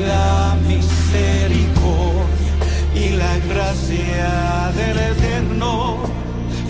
[0.00, 2.52] la misericordia
[2.94, 5.98] y la gracia del Eterno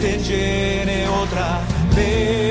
[0.01, 1.61] te llene otra
[1.95, 2.44] vez.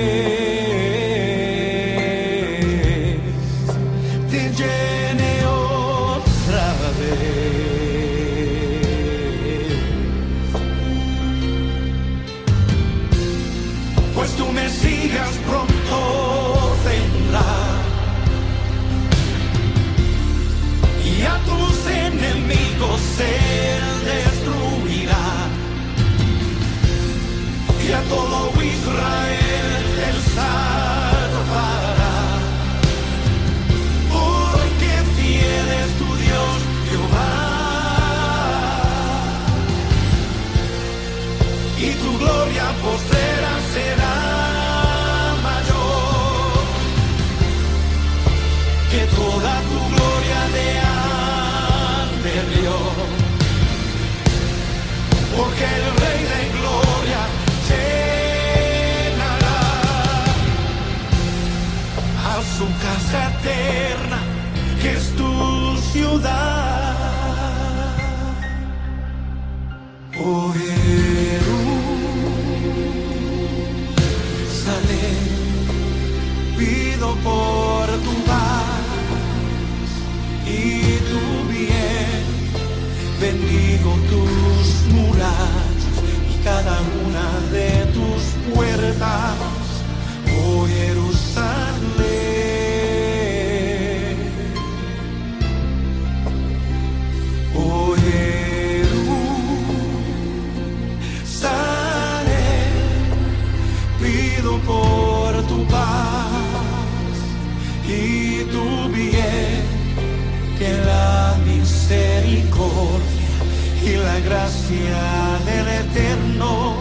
[113.86, 116.76] Y la gracia del Eterno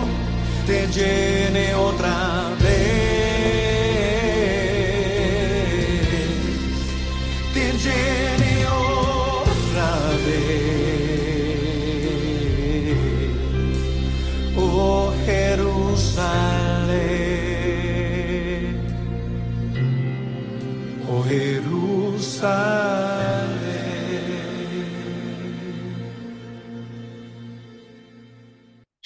[0.66, 2.51] te llene otra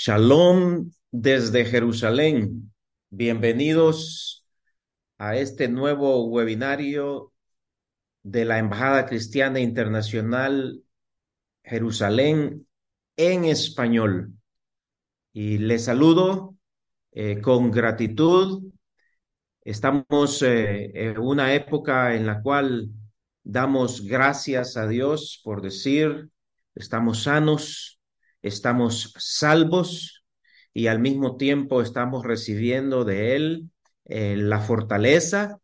[0.06, 2.72] Shalom desde Jerusalén.
[3.10, 4.46] Bienvenidos
[5.18, 7.32] a este nuevo webinario
[8.22, 10.84] de la Embajada Cristiana Internacional
[11.64, 12.68] Jerusalén
[13.16, 14.34] en español.
[15.32, 16.54] Y les saludo
[17.10, 18.62] eh, con gratitud.
[19.62, 22.90] Estamos eh, en una época en la cual
[23.42, 26.30] damos gracias a Dios por decir,
[26.76, 27.95] estamos sanos,
[28.46, 30.24] estamos salvos
[30.72, 33.70] y al mismo tiempo estamos recibiendo de Él
[34.04, 35.58] eh, la fortaleza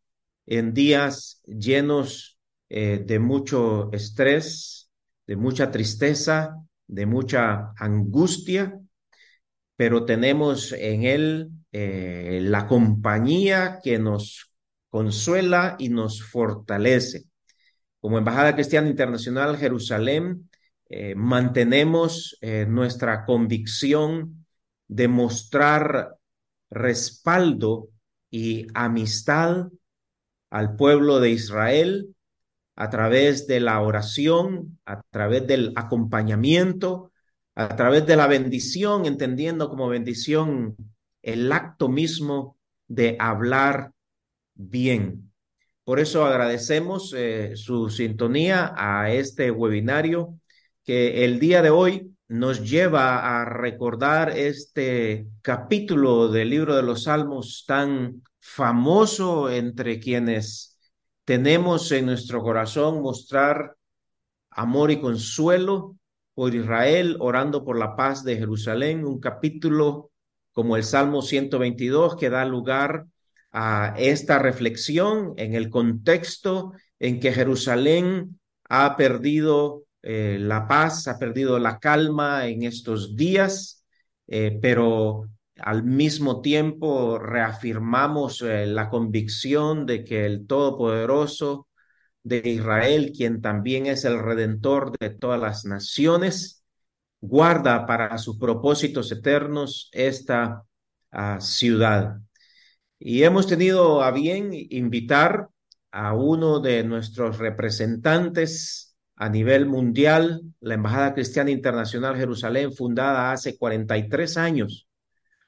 [0.47, 2.39] en días llenos
[2.69, 4.91] eh, de mucho estrés,
[5.27, 6.57] de mucha tristeza,
[6.87, 8.81] de mucha angustia,
[9.77, 14.51] pero tenemos en Él eh, la compañía que nos
[14.89, 17.25] consuela y nos fortalece.
[18.01, 20.51] Como Embajada Cristiana Internacional Jerusalén,
[20.95, 24.45] eh, mantenemos eh, nuestra convicción
[24.89, 26.17] de mostrar
[26.69, 27.89] respaldo
[28.31, 29.69] y amistad
[30.51, 32.15] al pueblo de Israel
[32.77, 37.11] a través de la oración, a través del acompañamiento,
[37.55, 40.77] a través de la bendición, entendiendo como bendición
[41.23, 43.93] el acto mismo de hablar
[44.55, 45.33] bien.
[45.85, 50.39] Por eso agradecemos eh, su sintonía a este webinario
[50.85, 57.05] que el día de hoy nos lleva a recordar este capítulo del libro de los
[57.05, 60.79] Salmos tan famoso entre quienes
[61.25, 63.77] tenemos en nuestro corazón mostrar
[64.51, 65.97] amor y consuelo
[66.35, 70.11] por Israel, orando por la paz de Jerusalén, un capítulo
[70.53, 73.07] como el Salmo 122 que da lugar
[73.53, 81.19] a esta reflexión en el contexto en que Jerusalén ha perdido eh, la paz, ha
[81.19, 83.85] perdido la calma en estos días,
[84.27, 85.29] eh, pero
[85.59, 91.69] al mismo tiempo reafirmamos eh, la convicción de que el Todopoderoso
[92.25, 96.65] de Israel, quien también es el redentor de todas las naciones,
[97.21, 100.65] guarda para sus propósitos eternos esta
[101.13, 102.21] uh, ciudad.
[102.99, 105.49] Y hemos tenido a bien invitar
[105.91, 108.92] a uno de nuestros representantes
[109.23, 114.89] a nivel mundial, la Embajada Cristiana Internacional Jerusalén, fundada hace 43 años,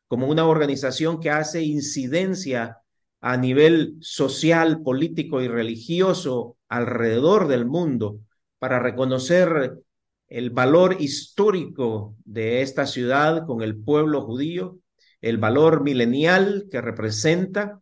[0.06, 2.79] como una organización que hace incidencia
[3.21, 8.21] a nivel social, político y religioso alrededor del mundo
[8.61, 9.81] para reconocer
[10.29, 14.79] el valor histórico de esta ciudad con el pueblo judío
[15.20, 17.81] el valor milenial que representa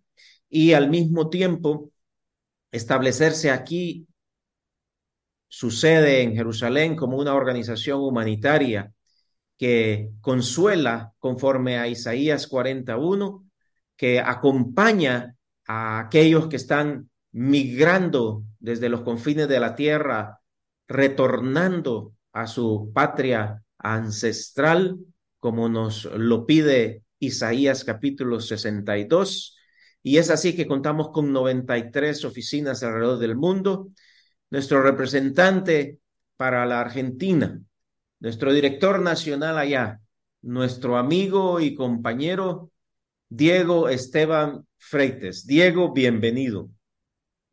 [0.48, 1.90] y al mismo tiempo
[2.70, 4.06] establecerse aquí
[5.54, 8.90] su sede en Jerusalén como una organización humanitaria
[9.58, 13.44] que consuela conforme a Isaías 41,
[13.94, 20.40] que acompaña a aquellos que están migrando desde los confines de la tierra,
[20.88, 24.96] retornando a su patria ancestral,
[25.38, 29.58] como nos lo pide Isaías capítulo 62.
[30.02, 33.90] Y es así que contamos con 93 oficinas alrededor del mundo.
[34.52, 35.98] Nuestro representante
[36.36, 37.58] para la Argentina,
[38.20, 40.02] nuestro director nacional allá,
[40.42, 42.70] nuestro amigo y compañero
[43.30, 45.46] Diego Esteban Freites.
[45.46, 46.68] Diego, bienvenido.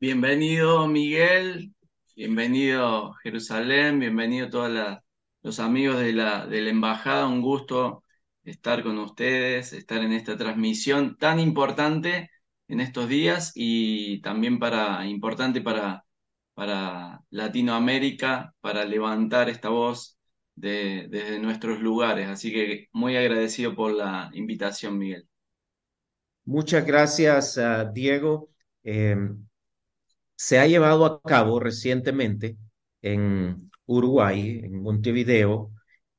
[0.02, 1.74] Bienvenido, Miguel.
[2.18, 3.98] Bienvenido, Jerusalén.
[4.00, 5.00] Bienvenido todos
[5.42, 7.28] los amigos de la, de embajada.
[7.28, 8.04] Un gusto
[8.44, 12.30] estar con ustedes, estar en esta transmisión tan importante
[12.68, 16.04] en estos días y también para, importante para,
[16.60, 20.20] para Latinoamérica, para levantar esta voz
[20.56, 22.28] de, desde nuestros lugares.
[22.28, 25.26] Así que muy agradecido por la invitación, Miguel.
[26.44, 28.50] Muchas gracias, uh, Diego.
[28.84, 29.16] Eh,
[30.36, 32.58] se ha llevado a cabo recientemente
[33.02, 35.72] en Uruguay, en Montevideo,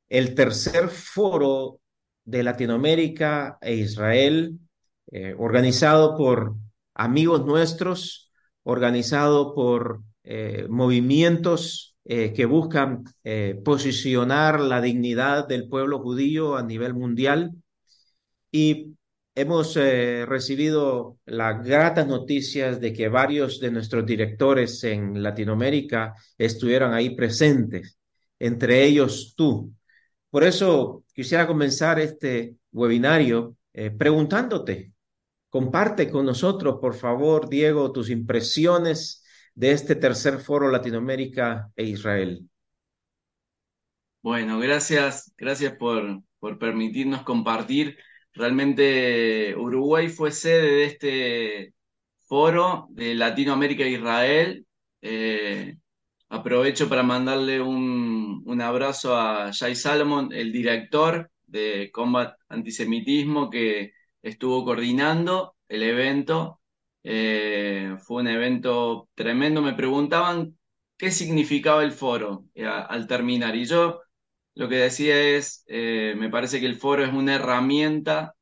[0.08, 1.80] el tercer foro
[2.24, 4.58] de Latinoamérica e Israel,
[5.12, 6.54] eh, organizado por
[6.94, 8.32] amigos nuestros,
[8.62, 13.04] organizado por eh, movimientos eh, que buscan
[13.64, 17.52] posicionar la dignidad del pueblo judío a nivel mundial.
[18.50, 18.94] Y
[19.34, 27.14] hemos recibido las gratas noticias de que varios de nuestros directores en Latinoamérica estuvieran ahí
[27.14, 27.98] presentes,
[28.38, 29.72] entre ellos tú.
[30.30, 34.92] Por eso quisiera comenzar este webinario eh, preguntándote,
[35.48, 42.48] comparte con nosotros, por favor, Diego, tus impresiones de este tercer foro Latinoamérica e Israel.
[44.22, 47.96] Bueno, gracias, gracias por, por permitirnos compartir.
[48.32, 51.74] Realmente Uruguay fue sede de este
[52.26, 54.66] foro de Latinoamérica e Israel.
[55.02, 55.76] Eh,
[56.32, 63.92] Aprovecho para mandarle un, un abrazo a Jay Salomon, el director de Combat Antisemitismo, que
[64.22, 66.59] estuvo coordinando el evento.
[67.02, 69.62] Eh, fue un evento tremendo.
[69.62, 70.58] Me preguntaban
[70.96, 73.56] qué significaba el foro eh, al terminar.
[73.56, 74.00] Y yo
[74.54, 78.34] lo que decía es, eh, me parece que el foro es una herramienta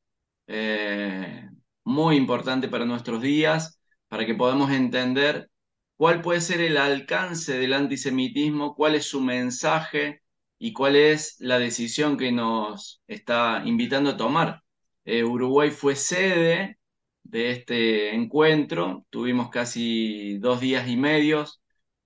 [1.84, 5.50] muy importante para nuestros días, para que podamos entender
[5.96, 10.22] cuál puede ser el alcance del antisemitismo, cuál es su mensaje
[10.58, 14.62] y cuál es la decisión que nos está invitando a tomar.
[15.04, 16.77] Uruguay fue sede
[17.22, 21.60] de este encuentro, tuvimos casi dos días y medios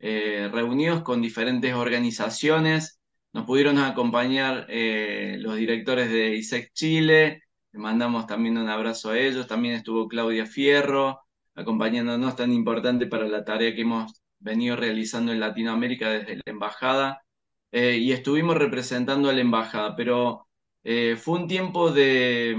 [0.05, 3.01] eh, reunidos con diferentes organizaciones,
[3.33, 7.43] nos pudieron acompañar eh, los directores de ISEC Chile,
[7.73, 9.47] Le mandamos también un abrazo a ellos.
[9.47, 11.21] También estuvo Claudia Fierro
[11.55, 17.23] acompañándonos, tan importante para la tarea que hemos venido realizando en Latinoamérica desde la embajada.
[17.71, 20.49] Eh, y estuvimos representando a la embajada, pero
[20.83, 22.57] fue un tiempo de,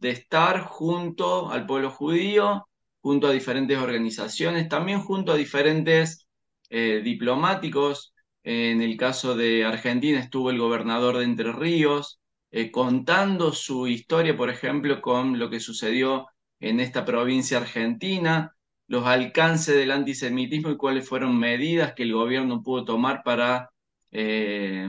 [0.00, 2.68] de estar junto al pueblo judío,
[3.00, 6.26] junto a diferentes organizaciones, también junto a diferentes
[6.70, 8.14] eh, diplomáticos.
[8.42, 14.36] En el caso de Argentina estuvo el gobernador de Entre Ríos, eh, contando su historia,
[14.36, 16.26] por ejemplo, con lo que sucedió
[16.60, 18.54] en esta provincia argentina,
[18.86, 23.70] los alcances del antisemitismo y cuáles fueron medidas que el gobierno pudo tomar para
[24.12, 24.88] eh,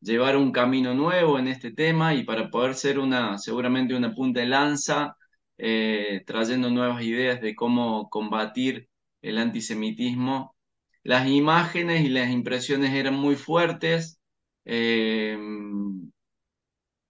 [0.00, 4.40] llevar un camino nuevo en este tema y para poder ser una, seguramente una punta
[4.40, 5.16] de lanza,
[5.58, 8.88] eh, trayendo nuevas ideas de cómo combatir
[9.22, 10.54] el antisemitismo.
[11.02, 14.20] Las imágenes y las impresiones eran muy fuertes.
[14.64, 15.38] Eh,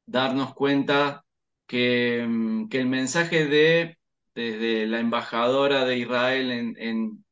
[0.07, 1.25] darnos cuenta
[1.67, 3.99] que, que, el mensaje de
[4.35, 7.25] desde la embajadora de Israel en, en,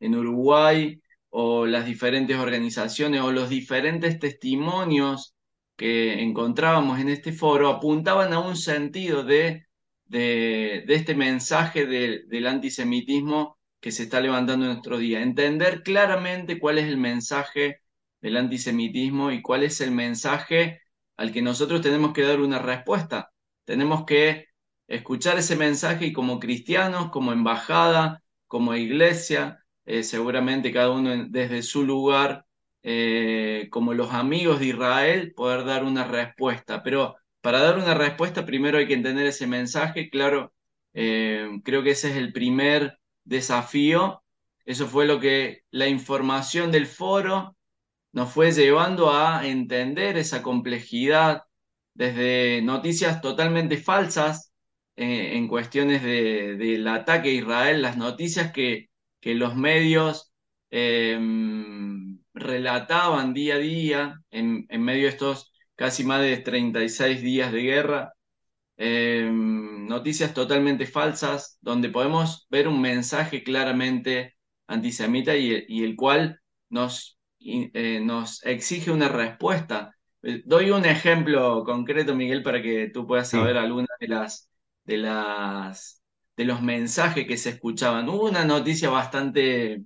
[0.00, 1.02] en Uruguay
[1.36, 5.34] o las diferentes organizaciones o los diferentes testimonios
[5.76, 9.66] que encontrábamos en este foro apuntaban a un sentido de,
[10.04, 15.22] de, este mensaje de, del antisemitismo que se está levantando en nuestro día.
[15.22, 17.80] Entender claramente cuál es el mensaje
[18.20, 20.82] del antisemitismo y cuál es el mensaje
[21.16, 23.32] al que nosotros tenemos que dar una respuesta.
[23.64, 24.46] Tenemos que
[24.86, 31.62] escuchar ese mensaje y como cristianos, como embajada, como iglesia, eh, seguramente cada uno desde
[31.62, 32.46] su lugar,
[32.82, 36.82] eh, como los amigos de Israel, poder dar una respuesta.
[36.82, 40.52] Pero para dar una respuesta primero hay que entender ese mensaje, claro,
[40.94, 44.22] eh, creo que ese es el primer desafío.
[44.64, 47.56] Eso fue lo que la información del foro
[48.12, 51.42] nos fue llevando a entender esa complejidad
[51.94, 54.52] desde noticias totalmente falsas
[54.96, 58.88] en cuestiones de, del ataque a Israel, las noticias que,
[59.24, 60.34] que los medios
[60.70, 61.18] eh,
[62.34, 67.62] relataban día a día en, en, medio de estos casi más de 36 días de
[67.62, 68.12] guerra,
[68.76, 74.34] eh, noticias totalmente falsas, donde podemos ver un mensaje claramente
[74.66, 76.38] antisemita y, y el cual
[76.68, 79.96] nos, eh, nos exige una respuesta.
[80.44, 83.58] Doy un ejemplo concreto, Miguel, para que tú puedas saber sí.
[83.58, 84.50] algunas de las
[84.84, 86.02] de, las,
[86.36, 88.08] de los mensajes que se escuchaban.
[88.08, 89.82] Hubo una noticia bastante,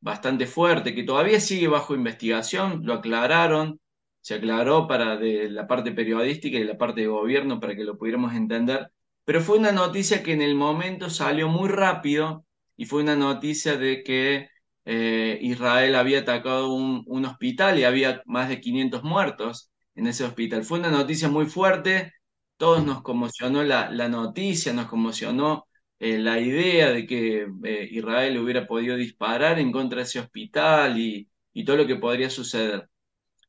[0.00, 3.80] bastante fuerte que todavía sigue bajo investigación, lo aclararon,
[4.20, 7.96] se aclaró para de la parte periodística y la parte de gobierno para que lo
[7.98, 8.90] pudiéramos entender,
[9.24, 12.44] pero fue una noticia que en el momento salió muy rápido
[12.76, 14.48] y fue una noticia de que
[14.84, 20.24] eh, Israel había atacado un, un hospital y había más de 500 muertos en ese
[20.24, 20.64] hospital.
[20.64, 22.12] Fue una noticia muy fuerte,
[22.56, 25.67] todos nos conmocionó la, la noticia, nos conmocionó
[25.98, 30.98] eh, la idea de que eh, Israel hubiera podido disparar en contra de ese hospital
[30.98, 32.88] y, y, todo lo que podría suceder.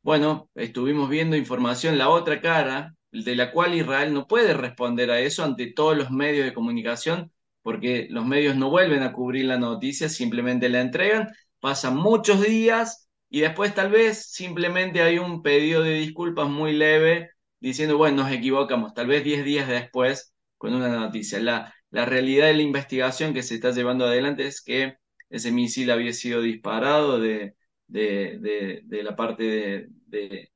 [0.01, 5.19] Bueno, estuvimos viendo información, la otra cara, de la cual Israel no puede responder a
[5.19, 9.57] eso ante todos los medios de comunicación, porque los medios no vuelven a cubrir la
[9.57, 11.29] noticia, simplemente la entregan,
[11.59, 17.31] pasan muchos días y después tal vez simplemente hay un pedido de disculpas muy leve
[17.59, 21.39] diciendo, bueno, nos equivocamos, tal vez 10 días después con una noticia.
[21.39, 24.97] La, la realidad de la investigación que se está llevando adelante es que
[25.29, 27.55] ese misil había sido disparado de,
[27.87, 30.51] de, de, de la parte de,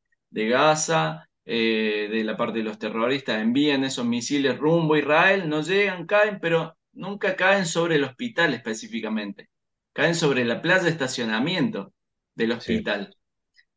[0.50, 5.62] Gaza, eh, de la parte de los terroristas, envían esos misiles rumbo a Israel, no
[5.62, 9.50] llegan, caen, pero nunca caen sobre el hospital específicamente,
[9.94, 11.94] caen sobre la playa de estacionamiento
[12.36, 13.10] del hospital.
[13.12, 13.18] Sí.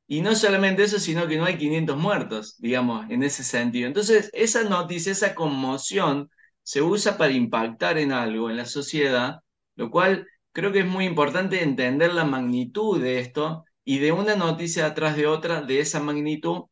[0.08, 3.88] Y no solamente eso, sino que no hay 500 muertos, digamos, en ese sentido.
[3.88, 6.30] Entonces, esa noticia, esa conmoción,
[6.66, 9.40] se usa para impactar en algo, en la sociedad,
[9.76, 14.36] lo cual creo que es muy importante entender la magnitud de esto y de una
[14.36, 16.64] noticia atrás de otra de esa magnitud,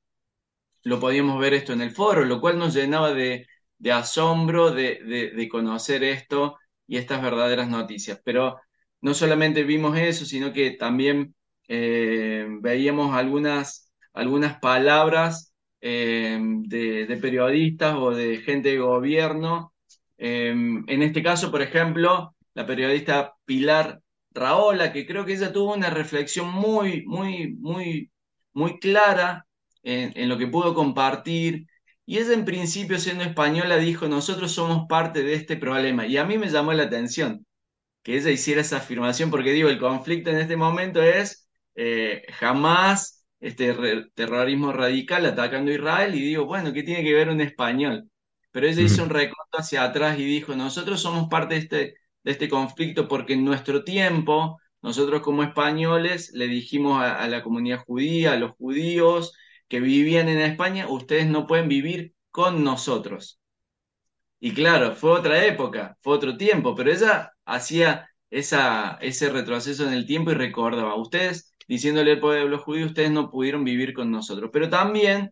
[0.82, 3.46] lo podíamos ver esto en el foro, lo cual nos llenaba de,
[3.78, 8.20] de asombro de, de, conocer esto y estas verdaderas noticias.
[8.24, 8.60] Pero
[9.00, 11.34] no solamente vimos eso, sino que también
[11.68, 19.73] eh, veíamos algunas, algunas palabras eh, de, periodistas o de gente de gobierno.
[20.26, 24.00] Eh, en este caso, por ejemplo, la periodista Pilar
[24.30, 28.10] Raola, que creo que ella tuvo una reflexión muy, muy, muy,
[28.54, 29.46] muy clara
[29.82, 31.66] en, en lo que pudo compartir.
[32.06, 36.06] Y ella en principio, siendo española, dijo, nosotros somos parte de este problema.
[36.06, 37.46] Y a mí me llamó la atención
[38.02, 43.26] que ella hiciera esa afirmación, porque digo, el conflicto en este momento es eh, jamás
[43.40, 43.74] este
[44.14, 48.10] terrorismo radical atacando a Israel y digo, bueno, ¿qué tiene que ver un español?
[48.54, 51.78] Pero ella hizo un recorte hacia atrás y dijo, nosotros somos parte de este,
[52.24, 57.42] de este conflicto porque en nuestro tiempo, nosotros como españoles le dijimos a, a la
[57.42, 59.34] comunidad judía, a los judíos
[59.68, 63.40] que vivían en España, ustedes no pueden vivir con nosotros.
[64.40, 69.94] Y claro, fue otra época, fue otro tiempo, pero ella hacía esa, ese retroceso en
[69.94, 74.50] el tiempo y recordaba, ustedes, diciéndole al pueblo judío, ustedes no pudieron vivir con nosotros.
[74.52, 75.30] Pero también,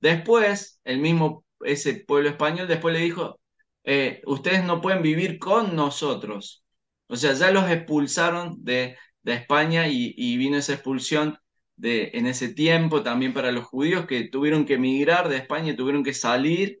[0.00, 3.40] después, el mismo, ese pueblo español, después le dijo,
[3.84, 6.64] eh, ustedes no pueden vivir con nosotros.
[7.08, 11.38] O sea, ya los expulsaron de, de España y, y, vino esa expulsión
[11.76, 16.04] de, en ese tiempo también para los judíos que tuvieron que emigrar de España, tuvieron
[16.04, 16.80] que salir.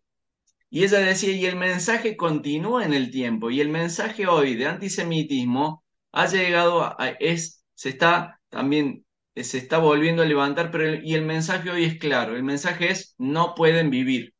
[0.70, 4.66] Y ella decía, y el mensaje continúa en el tiempo, y el mensaje hoy de
[4.66, 11.14] antisemitismo ha llegado a, es, se está también, se está volviendo a levantar, pero y
[11.14, 14.34] el mensaje hoy es claro, el mensaje es, no pueden vivir.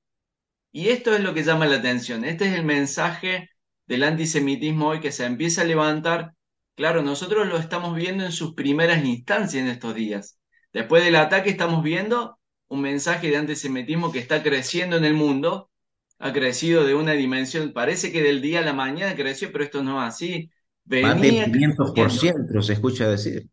[0.72, 2.24] Y esto es lo que llama la atención.
[2.24, 3.50] Este es el mensaje
[3.86, 6.34] del antisemitismo hoy que se empieza a levantar.
[6.76, 10.38] Claro, nosotros lo estamos viendo en sus primeras instancias en estos días.
[10.72, 15.70] Después del ataque estamos viendo un mensaje de antisemitismo que está creciendo en el mundo.
[16.20, 19.82] Ha crecido de una dimensión, parece que del día a la mañana creció, pero esto
[19.82, 20.50] no es así.
[20.84, 23.48] Venía Más de 500% se escucha decir.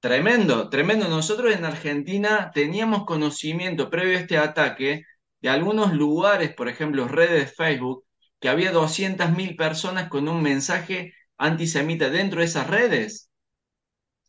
[0.00, 1.08] Tremendo, tremendo.
[1.08, 5.04] Nosotros en Argentina teníamos conocimiento previo a este ataque
[5.48, 8.04] algunos lugares, por ejemplo, redes de Facebook,
[8.40, 13.30] que había 200.000 personas con un mensaje antisemita dentro de esas redes.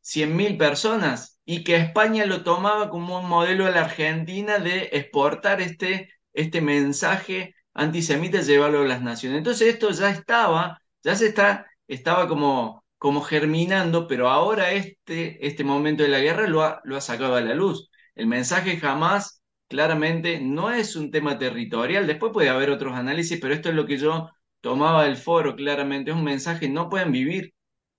[0.01, 1.39] 100.000 personas.
[1.45, 6.61] Y que España lo tomaba como un modelo a la Argentina de exportar este, este
[6.61, 9.37] mensaje antisemita y llevarlo a las naciones.
[9.39, 15.63] Entonces esto ya estaba, ya se está, estaba como, como germinando, pero ahora este, este
[15.63, 17.89] momento de la guerra lo ha, lo ha sacado a la luz.
[18.15, 19.36] El mensaje jamás
[19.67, 23.85] claramente no es un tema territorial, después puede haber otros análisis, pero esto es lo
[23.85, 24.29] que yo
[24.61, 27.53] tomaba del foro, claramente es un mensaje, no pueden vivir.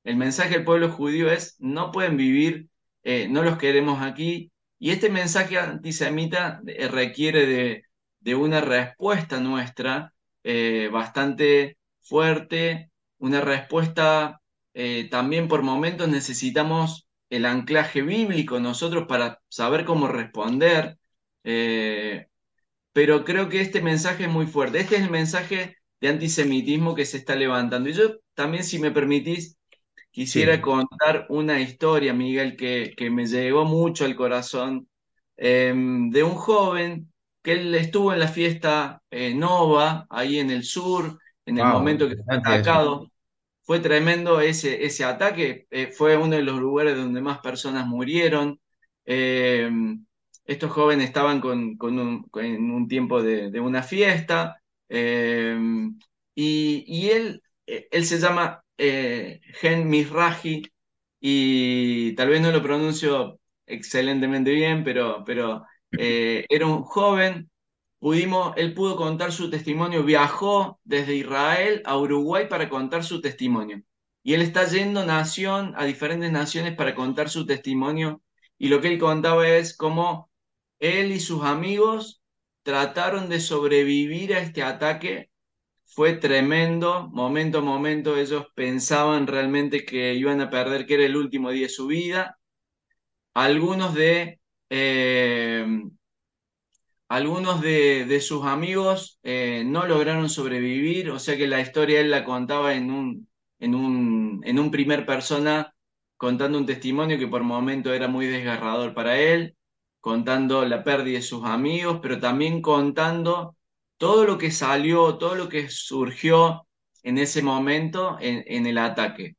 [0.04, 2.68] El mensaje del pueblo judío es, no pueden vivir,
[3.02, 4.52] eh, no los queremos aquí.
[4.78, 10.12] Y este mensaje antisemita eh, requiere de, una respuesta nuestra
[10.44, 14.40] eh, bastante fuerte, una respuesta
[15.10, 20.97] también por momentos necesitamos el anclaje bíblico nosotros para saber cómo responder.
[21.50, 22.26] Eh,
[22.92, 24.80] pero creo que este mensaje es muy fuerte.
[24.80, 27.88] Este es el mensaje de antisemitismo que se está levantando.
[27.88, 29.56] Y yo también, si me permitís,
[30.10, 30.60] quisiera sí.
[30.60, 34.88] contar una historia, Miguel, que, que, me llegó mucho al corazón,
[35.38, 37.10] eh, de un joven
[37.42, 42.10] que él estuvo en la fiesta eh, Nova, ahí en el sur, en el momento
[42.10, 43.10] que fue atacado.
[43.62, 48.60] Fue tremendo ese, ese ataque, eh, fue uno de los lugares donde más personas murieron.
[50.48, 51.78] Estos jóvenes estaban con,
[52.34, 55.56] en un tiempo de, una fiesta eh,
[56.34, 60.62] y, y, él, él se llama eh, Gen Mizrahi
[61.20, 65.64] y tal vez no lo pronuncio excelentemente bien, pero, pero
[65.98, 67.50] eh, era un joven,
[67.98, 73.82] pudimos, él pudo contar su testimonio, viajó desde Israel a Uruguay para contar su testimonio.
[74.22, 78.22] Y él está yendo nación a diferentes naciones para contar su testimonio.
[78.58, 80.27] Y lo que él contaba es cómo
[80.78, 82.22] él y sus amigos
[82.62, 85.30] trataron de sobrevivir a este ataque.
[85.86, 91.16] Fue tremendo, momento a momento ellos pensaban realmente que iban a perder, que era el
[91.16, 92.38] último día de su vida.
[93.34, 95.66] Algunos de, eh,
[97.08, 102.10] algunos de, de, sus amigos eh, no lograron sobrevivir, o sea que la historia él
[102.10, 105.74] la contaba en un, en un, en un primer persona,
[106.16, 109.57] contando un testimonio que por momento era muy desgarrador para él
[110.00, 113.56] contando la pérdida de sus amigos, pero también contando
[113.96, 116.66] todo lo que salió, todo lo que surgió
[117.02, 119.36] en ese momento en, el ataque.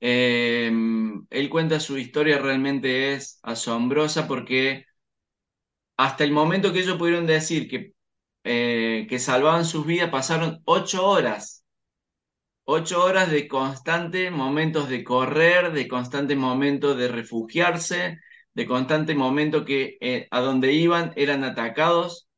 [0.00, 0.72] Eh,
[1.30, 4.86] él cuenta su historia, realmente es asombrosa porque
[5.96, 7.94] hasta el momento que ellos pudieron decir que,
[8.44, 11.64] eh, que salvaban sus vidas, pasaron ocho horas.
[12.64, 18.18] Ocho horas de constante momentos de correr, de constante momentos de refugiarse,
[18.54, 22.28] de constante momento que eh, a donde iban eran atacados.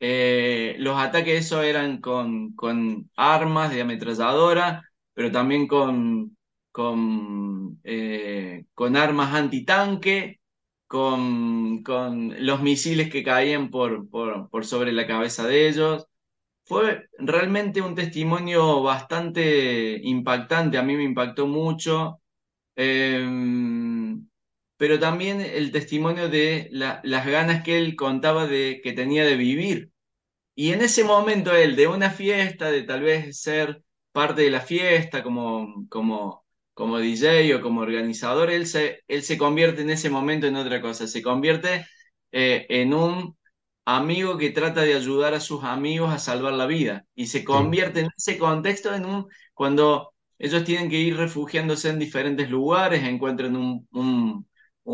[0.00, 4.82] Eh, los ataques eso eran con, con, armas de ametralladora,
[5.14, 6.36] pero también con,
[6.72, 10.40] con, eh, con armas antitanque,
[10.86, 16.06] con, con, los misiles que caían por, por, por, sobre la cabeza de ellos.
[16.64, 22.20] Fue realmente un testimonio bastante impactante, a mí me impactó mucho.
[22.76, 23.26] Eh,
[24.80, 29.36] pero también el testimonio de la, las ganas que él contaba de que tenía de
[29.36, 29.92] vivir,
[30.54, 34.60] Y en ese momento él, de una fiesta, de tal vez ser parte de la
[34.62, 40.10] fiesta como, como, como DJ o como organizador, él se, él se convierte en ese
[40.10, 41.86] momento en otra cosa, se convierte
[42.32, 43.36] eh, en un
[43.84, 47.06] amigo que trata de ayudar a sus amigos a salvar la vida.
[47.14, 51.98] Y se convierte en ese contexto en un, cuando ellos tienen que ir refugiándose en
[51.98, 54.46] diferentes lugares, encuentran un, un,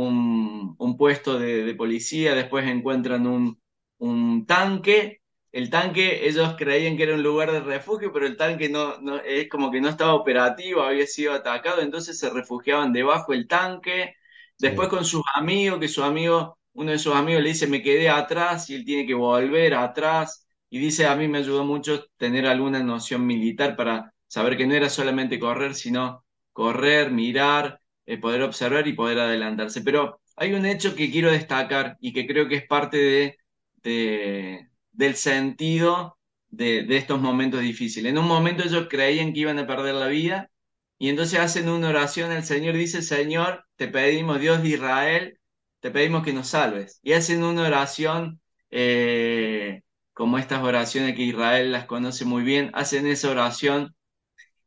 [0.04, 3.60] un, un puesto de, de policía, después encuentran un,
[3.98, 5.20] un tanque
[5.52, 9.16] el tanque, ellos creían que era un lugar de refugio, pero el tanque no, no,
[9.20, 14.14] es como que no estaba operativo, había sido atacado, entonces se refugiaban debajo del tanque.
[14.58, 14.90] Después sí.
[14.90, 18.68] con sus amigos, que su amigo, uno de sus amigos le dice, me quedé atrás
[18.70, 20.46] y él tiene que volver atrás.
[20.70, 24.74] Y dice, a mí me ayudó mucho tener alguna noción militar para saber que no
[24.74, 29.82] era solamente correr, sino correr, mirar, eh, poder observar y poder adelantarse.
[29.82, 33.38] Pero hay un hecho que quiero destacar y que creo que es parte de,
[33.82, 38.10] de del sentido de, estos momentos difíciles.
[38.10, 40.50] En un momento ellos creían que iban a perder la vida
[40.98, 45.38] y entonces hacen una oración al Señor dice, Señor, te pedimos, Dios de Israel,
[45.80, 47.00] te pedimos que nos salves.
[47.02, 48.40] Y hacen una oración
[48.70, 53.94] eh, como estas oraciones que Israel las conoce muy bien, hacen esa oración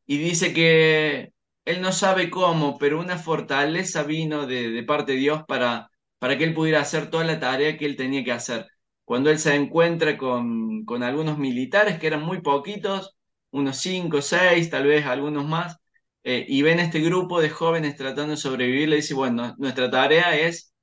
[0.06, 1.34] y dice que
[1.66, 6.44] él no sabe cómo, pero una fortaleza vino de, parte de Dios para, para que
[6.46, 8.68] él pudiera hacer toda la tarea que él tenía que hacer.
[9.06, 13.16] Cuando él se encuentra con, con algunos militares, que eran muy poquitos,
[13.52, 15.78] unos cinco, seis, tal vez algunos más,
[16.24, 20.38] eh, y ven este grupo de jóvenes tratando de sobrevivir, le dice, bueno, nuestra tarea
[20.38, 20.74] es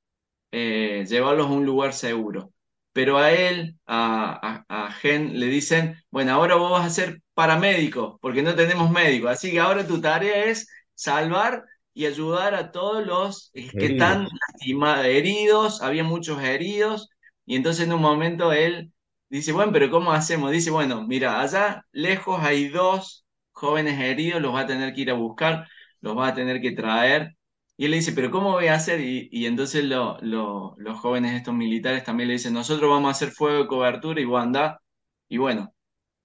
[0.53, 2.53] eh, llevarlos a un lugar seguro.
[2.93, 7.21] Pero a él, a, a, a Gen, le dicen, bueno, ahora vos vas a ser
[7.37, 12.73] paramédico, porque no tenemos médico, así que ahora tu tarea es salvar y ayudar a
[12.73, 14.33] todos los eh, que están Heridos.
[14.53, 17.11] lastimados, heridos, había muchos heridos,
[17.47, 18.93] y entonces en un momento él
[19.31, 20.51] dice, bueno, pero ¿cómo hacemos?
[20.53, 25.11] Dice, bueno, mira, allá lejos hay dos jóvenes heridos, los va a tener que ir
[25.11, 25.69] a buscar,
[26.01, 27.37] los va a tener que traer
[27.77, 29.01] y él le dice, pero ¿cómo voy a hacer?
[29.01, 33.11] Y, y entonces lo- lo- los jóvenes estos militares también le dicen, nosotros vamos a
[33.13, 34.81] hacer fuego de cobertura y vos andá.
[35.29, 35.75] Y bueno,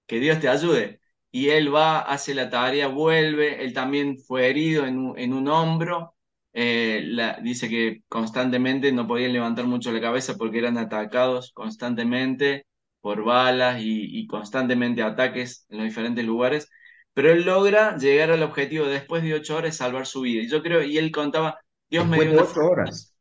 [0.06, 1.01] que Dios te ayude.
[1.32, 5.48] Y él va, hace la tarea, vuelve, él también fue herido en un, en un
[5.48, 6.14] hombro.
[6.54, 12.66] Eh, la- dice que constantemente no podían levantar mucho la cabeza porque eran atacados constantemente
[13.00, 16.68] por balas y, y constantemente ataques en los diferentes lugares
[17.14, 20.42] pero él logra llegar al objetivo después de ocho horas salvar su vida.
[20.42, 21.58] Y yo creo, y él contaba,
[21.90, 23.14] Dios me dio ocho horas.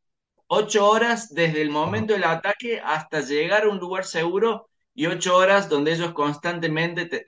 [0.47, 5.35] ocho horas desde el momento del ataque hasta llegar a un lugar seguro y ocho
[5.37, 7.25] horas donde ellos constantemente te-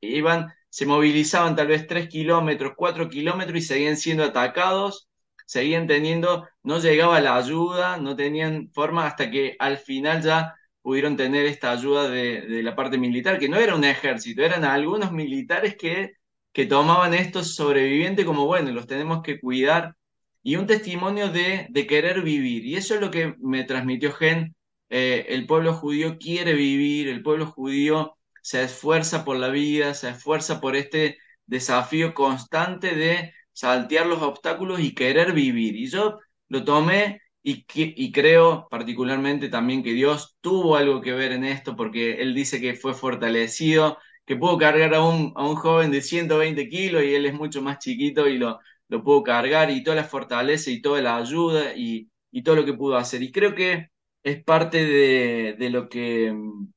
[0.00, 5.08] iban, se movilizaban tal vez tres kilómetros, cuatro kilómetros y seguían siendo atacados,
[5.46, 11.16] seguían teniendo, no llegaba la ayuda, no tenían forma hasta que al final ya pudieron
[11.16, 15.12] tener esta ayuda de, de la parte militar, que no era un ejército, eran algunos
[15.12, 16.12] militares que,
[16.52, 19.94] que tomaban estos sobrevivientes como, bueno, los tenemos que cuidar
[20.42, 22.64] y un testimonio de, de querer vivir.
[22.66, 24.54] Y eso es lo que me transmitió Gen.
[24.90, 30.10] Eh, el pueblo judío quiere vivir, el pueblo judío se esfuerza por la vida, se
[30.10, 35.76] esfuerza por este desafío constante de saltear los obstáculos y querer vivir.
[35.76, 36.18] Y yo
[36.48, 41.76] lo tomé y, y creo particularmente también que Dios tuvo algo que ver en esto,
[41.76, 46.00] porque Él dice que fue fortalecido, que pudo cargar a un, a un joven de
[46.02, 49.96] 120 kilos y él es mucho más chiquito y lo, lo pudo cargar y toda
[49.96, 53.22] la fortaleza y toda la ayuda y, y todo lo que pudo hacer.
[53.22, 53.90] Y creo que
[54.24, 56.72] es parte de, de lo que, mm,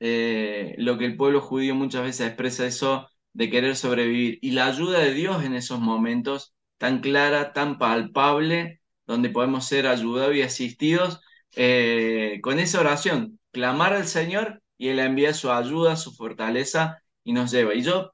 [0.00, 4.38] eh, lo que el pueblo judío muchas veces expresa eso de querer sobrevivir.
[4.42, 9.86] Y la ayuda de Dios en esos momentos tan clara, tan palpable, donde podemos ser
[9.86, 11.20] ayudados y asistidos
[11.56, 17.32] eh, con esa oración, clamar al Señor y Él envía su ayuda, su fortaleza y
[17.32, 17.74] nos lleva.
[17.74, 18.12] Y yo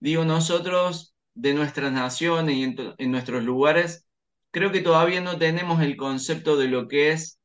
[0.00, 2.62] digo, nosotros de nuestras naciones y
[2.98, 4.06] en, nuestros lugares,
[4.50, 7.40] creo que todavía no tenemos el concepto de lo que es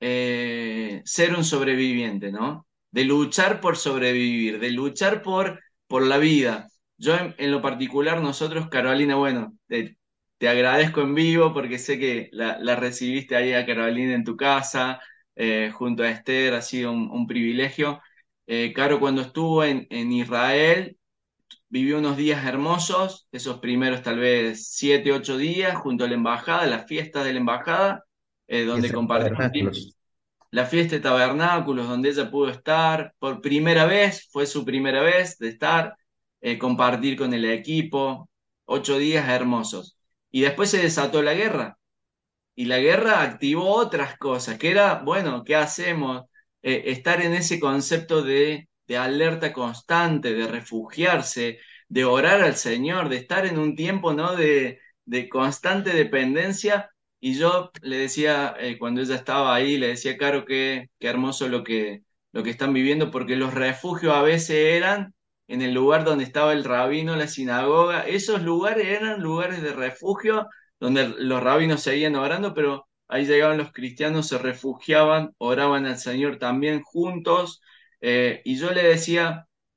[0.00, 2.66] eh, ser un sobreviviente, ¿no?
[2.90, 6.68] De luchar por sobrevivir, de luchar por, por la vida.
[6.98, 9.98] Yo en, lo particular, nosotros, Carolina, bueno, te,
[10.38, 14.36] te agradezco en vivo porque sé que la, la recibiste ahí a Carolina en tu
[14.36, 15.00] casa,
[15.34, 18.00] eh, junto a Esther, ha sido un, un privilegio.
[18.46, 20.96] Eh, Caro, cuando estuvo en, en Israel,
[21.68, 26.66] vivió unos días hermosos, esos primeros tal vez siete, ocho días, junto a la embajada,
[26.66, 28.04] las fiestas de la embajada,
[28.48, 29.96] eh, donde compartimos
[30.50, 35.38] la fiesta de tabernáculos, donde ella pudo estar por primera vez, fue su primera vez
[35.38, 35.96] de estar,
[36.40, 38.30] eh, compartir con el equipo,
[38.64, 39.98] ocho días hermosos.
[40.30, 41.78] Y después se desató la guerra,
[42.54, 46.24] y la guerra activó otras cosas, que era, bueno, ¿qué hacemos?
[46.62, 53.08] Eh, estar en ese concepto de de alerta constante, de refugiarse, de orar al Señor,
[53.08, 54.36] de estar en un tiempo, ¿no?
[54.36, 56.90] De, de constante dependencia.
[57.20, 61.48] Y yo le decía, eh, cuando ella estaba ahí, le decía, Caro, qué, qué hermoso
[61.48, 62.02] lo que,
[62.32, 65.14] lo que están viviendo, porque los refugios a veces eran
[65.48, 70.48] en el lugar donde estaba el rabino, la sinagoga, esos lugares eran lugares de refugio
[70.80, 76.38] donde los rabinos seguían orando, pero ahí llegaban los cristianos, se refugiaban, oraban al Señor
[76.38, 77.60] también juntos.
[78.00, 79.28] Eh, y yo le decía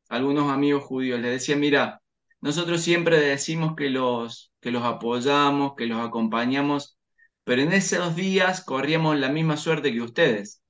[0.09, 2.01] a algunos amigos judíos, les decía, mira,
[2.41, 6.97] nosotros siempre decimos que los, que los apoyamos, que los acompañamos,
[7.43, 10.61] pero en esos días corríamos la misma suerte que ustedes.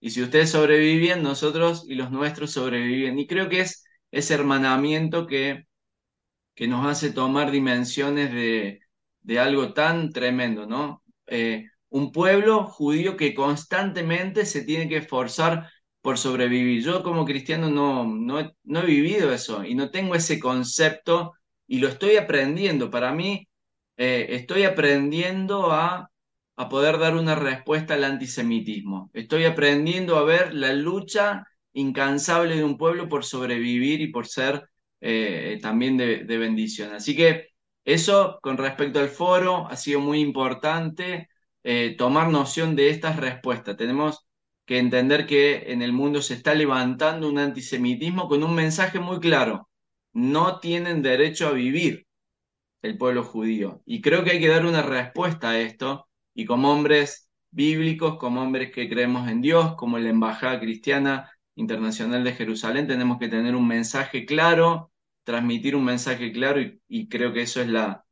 [0.00, 3.18] Y si ustedes sobrevivían, nosotros y los nuestros sobrevivían.
[3.18, 5.64] Y creo que es ese hermanamiento que,
[6.54, 8.80] que nos hace tomar dimensiones de,
[9.20, 11.02] de algo tan tremendo, ¿no?
[11.26, 16.82] Eh, un pueblo judío que constantemente se tiene que esforzar por sobrevivir.
[16.82, 21.32] Yo como cristiano no, no, no he vivido eso y no tengo ese concepto
[21.66, 22.90] y lo estoy aprendiendo.
[22.90, 23.48] Para mí,
[23.96, 26.10] eh, estoy aprendiendo a,
[26.56, 29.10] a poder dar una respuesta al antisemitismo.
[29.14, 34.68] Estoy aprendiendo a ver la lucha incansable de un pueblo por sobrevivir y por ser
[35.00, 36.92] eh, también de, bendición.
[36.94, 37.48] Así que
[37.84, 41.28] eso con respecto al foro ha sido muy importante,
[41.62, 43.76] eh, tomar noción de estas respuestas.
[43.76, 44.26] Tenemos
[44.64, 49.20] que entender que en el mundo se está levantando un antisemitismo con un mensaje muy
[49.20, 49.68] claro.
[50.12, 52.06] No tienen derecho a vivir
[52.82, 53.82] el pueblo judío.
[53.86, 56.08] Y creo que hay que dar una respuesta a esto.
[56.36, 62.22] Y como hombres bíblicos, como hombres que creemos en Dios, como la Embajada Cristiana, Internacional
[62.22, 64.92] de Jerusalén, tenemos que tener un mensaje claro,
[65.24, 68.04] transmitir un mensaje claro y, creo que eso es la,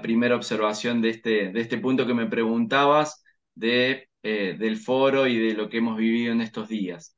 [0.00, 3.22] primera observación de este, de este punto que me preguntabas
[3.60, 7.14] eh, del foro y de lo que hemos vivido en estos días.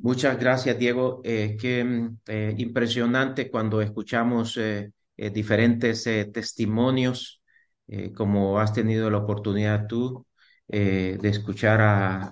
[0.00, 1.20] Muchas gracias, Diego.
[1.24, 7.37] Eh, qué eh, impresionante cuando escuchamos eh, diferentes testimonios,
[8.14, 10.26] como has tenido la oportunidad tú
[10.66, 11.80] de escuchar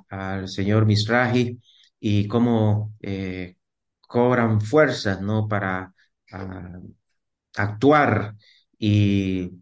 [0.09, 1.59] al señor Misraji
[2.01, 3.57] y cómo eh,
[4.01, 5.49] cobran fuerzas, ¿no?
[5.49, 5.93] Para
[6.33, 6.95] uh,
[7.57, 8.35] actuar
[8.79, 9.53] y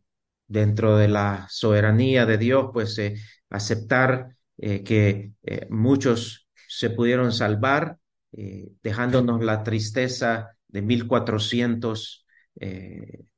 [0.46, 3.16] dentro de la soberanía de Dios, pues eh,
[3.50, 5.32] aceptar eh, que
[5.70, 7.98] muchos se pudieron salvar,
[8.30, 12.26] dejándonos la tristeza de 1400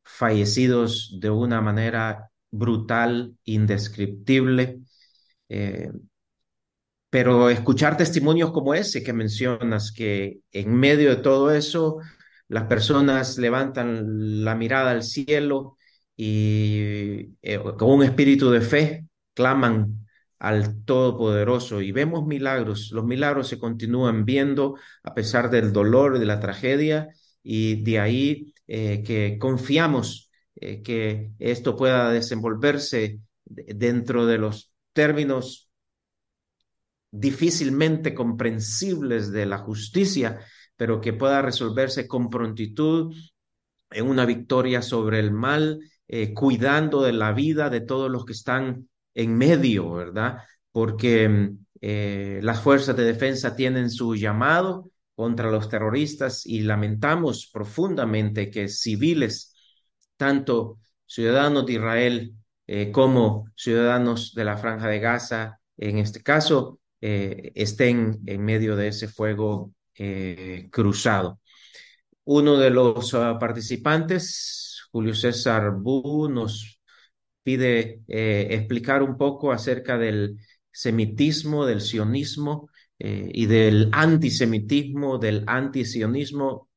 [0.02, 4.80] fallecidos de una manera brutal, indescriptible.
[7.10, 11.98] Pero escuchar testimonios como ese que mencionas, que en medio de todo eso
[12.48, 15.76] las personas levantan la mirada al cielo
[16.16, 20.06] y eh, con un espíritu de fe claman
[20.38, 22.90] al Todopoderoso y vemos milagros.
[22.92, 27.08] Los milagros se continúan viendo a pesar del dolor, de la tragedia
[27.42, 30.25] y de ahí eh, que confiamos
[30.56, 35.70] eh, que esto pueda desenvolverse dentro de los términos
[37.10, 40.40] difícilmente comprensibles de la justicia,
[40.76, 43.14] pero que pueda resolverse con prontitud
[43.90, 48.32] en una victoria sobre el mal, eh, cuidando de la vida de todos los que
[48.32, 50.38] están en medio, ¿verdad?
[50.72, 58.50] Porque eh, las fuerzas de defensa tienen su llamado contra los terroristas y lamentamos profundamente
[58.50, 59.54] que civiles,
[60.16, 62.34] tanto ciudadanos de Israel
[62.66, 68.74] eh, como ciudadanos de la Franja de Gaza, en este caso, eh, estén en medio
[68.76, 71.40] de ese fuego eh, cruzado.
[72.24, 76.80] Uno de los uh, participantes, Julio César Bu, nos
[77.44, 80.36] pide explicar un poco acerca del
[80.72, 86.68] semitismo, del sionismo y del antisemitismo, del antisionismo,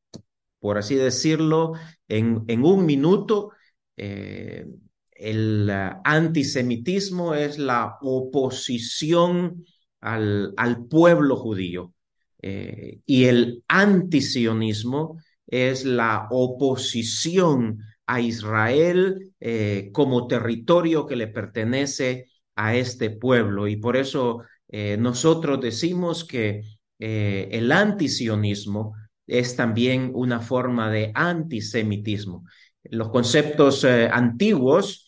[0.60, 1.74] por así decirlo,
[2.10, 3.52] en, un minuto.
[3.96, 4.66] Eh,
[5.12, 9.66] el uh, antisemitismo es la oposición
[10.02, 11.94] al, al pueblo judío.
[12.42, 22.28] Eh, y el antisionismo es la oposición a Israel eh, como territorio que le pertenece
[22.56, 23.68] a este pueblo.
[23.68, 26.64] Y por eso eh, nosotros decimos que
[26.98, 28.96] eh, el antisionismo
[29.30, 32.44] es también una forma de antisemitismo.
[32.84, 35.06] Los conceptos eh, antiguos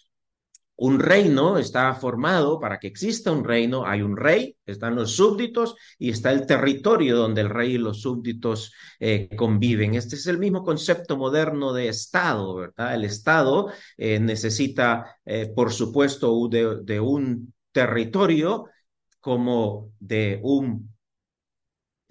[0.76, 5.76] un reino está formado para que exista un reino, hay un rey, están los súbditos
[6.00, 9.94] y está el territorio donde el rey y los súbditos eh, conviven.
[9.94, 12.96] Este es el mismo concepto moderno de Estado, ¿verdad?
[12.96, 15.20] El Estado eh, necesita,
[15.56, 18.66] por supuesto, de, de un territorio
[19.20, 20.91] como de un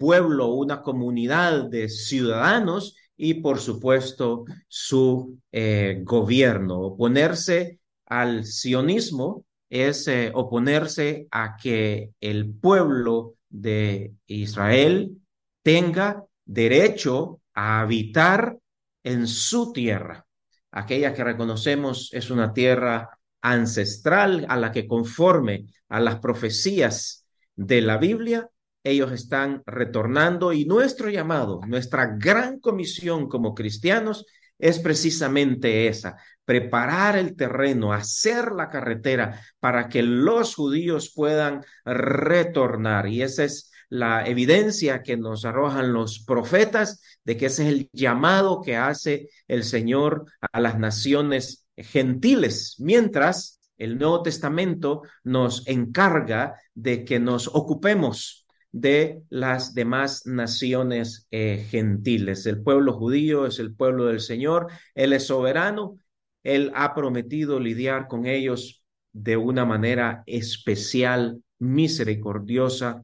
[0.01, 6.79] pueblo, una comunidad de ciudadanos y por supuesto su eh, gobierno.
[6.79, 15.21] Oponerse al sionismo es eh, oponerse a que el pueblo de Israel
[15.61, 18.57] tenga derecho a habitar
[19.03, 20.25] en su tierra.
[20.71, 27.81] Aquella que reconocemos es una tierra ancestral a la que conforme a las profecías de
[27.81, 28.49] la Biblia
[28.83, 34.25] ellos están retornando y nuestro llamado, nuestra gran comisión como cristianos
[34.57, 43.07] es precisamente esa, preparar el terreno, hacer la carretera para que los judíos puedan retornar.
[43.07, 47.89] Y esa es la evidencia que nos arrojan los profetas de que ese es el
[47.91, 56.55] llamado que hace el Señor a las naciones gentiles, mientras el Nuevo Testamento nos encarga
[56.75, 58.40] de que nos ocupemos
[58.71, 62.45] de las demás naciones eh, gentiles.
[62.45, 65.97] El pueblo judío es el pueblo del Señor, Él es soberano,
[66.43, 73.03] Él ha prometido lidiar con ellos de una manera especial, misericordiosa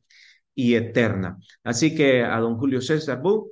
[0.55, 1.37] y eterna.
[1.63, 3.51] Así que a don Julio César Bu,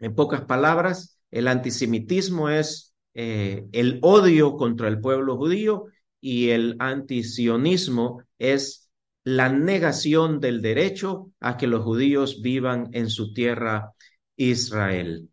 [0.00, 5.86] en pocas palabras, el antisemitismo es eh, el odio contra el pueblo judío
[6.20, 8.83] y el antisionismo es
[9.24, 13.92] la negación del derecho a que los judíos vivan en su tierra
[14.36, 15.30] Israel.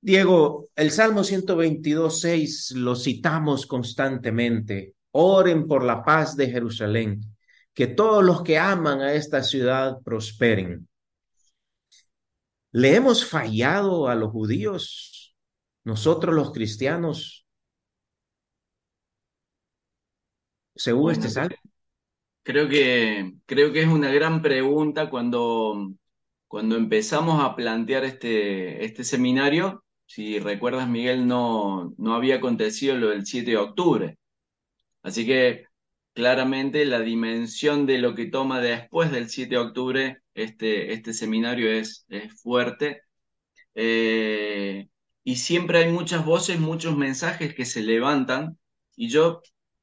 [0.00, 4.94] Diego, el Salmo 122, 6 lo citamos constantemente.
[5.12, 7.20] Oren por la paz de Jerusalén,
[7.74, 10.88] que todos los que aman a esta ciudad prosperen.
[12.72, 15.36] ¿Le hemos fallado a los judíos,
[15.84, 17.46] nosotros los cristianos,
[20.74, 21.56] según este salmo?
[22.50, 25.92] Creo que, creo que es una gran pregunta cuando,
[26.48, 29.84] cuando empezamos a plantear este, este seminario.
[30.06, 34.18] Si recuerdas, Miguel, no, no había acontecido lo del 7 de octubre.
[35.02, 35.66] Así que
[36.12, 41.70] claramente la dimensión de lo que toma después del 7 de octubre este, este seminario
[41.70, 43.02] es, es fuerte.
[43.74, 44.88] Eh,
[45.24, 48.58] y siempre hay muchas voces, muchos mensajes que se levantan.
[48.96, 49.42] Y yo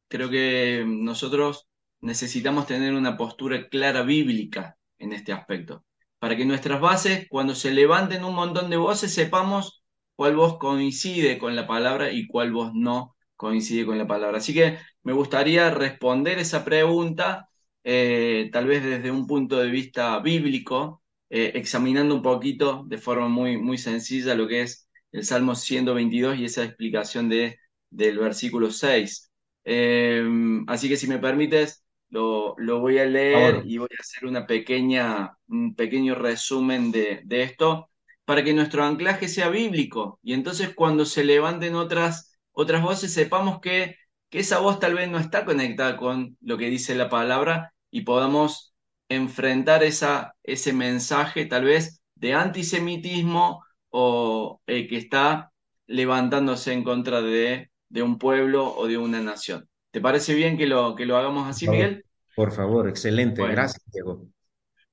[0.10, 1.67] creo que nosotros
[2.02, 5.84] necesitamos tener una postura clara bíblica en este aspecto,
[6.20, 9.84] para que nuestras bases, cuando se levanten un montón de voces, sepamos
[10.16, 14.40] cuál voz coincide con la palabra y cuál voz no coincide con la palabra.
[14.40, 17.50] Así que me gustaría responder esa pregunta,
[17.84, 23.28] eh, tal vez desde un punto de vista bíblico, eh, examinando un poquito de forma
[23.28, 28.72] muy, muy sencilla lo que es el Salmo 122 y esa explicación de, del versículo
[28.72, 29.32] 6.
[29.66, 30.24] Eh,
[30.68, 35.38] así que si me permites, lo, voy a leer y voy a hacer una pequeña,
[35.48, 37.90] un pequeño resumen de, esto
[38.26, 43.60] para que nuestro anclaje sea bíblico y entonces cuando se levanten otras, otras voces sepamos
[43.62, 43.96] que,
[44.30, 48.02] que esa voz tal vez no está conectada con lo que dice la palabra y
[48.02, 48.74] podamos
[49.10, 55.52] enfrentar esa, ese mensaje tal vez de antisemitismo o eh, que está
[55.88, 59.70] levantándose en contra de, de un pueblo o de una nación.
[59.98, 62.06] ¿Te parece bien que lo, que lo hagamos así, Miguel?
[62.36, 63.42] Por favor, excelente.
[63.42, 64.28] Gracias, Diego.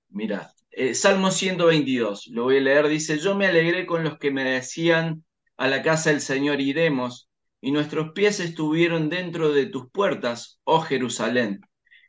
[0.09, 4.31] Mira, eh, Salmo 122, lo voy a leer, dice, yo me alegré con los que
[4.31, 5.23] me decían,
[5.59, 7.29] a la casa del Señor iremos,
[7.61, 11.61] y nuestros pies estuvieron dentro de tus puertas, oh Jerusalén.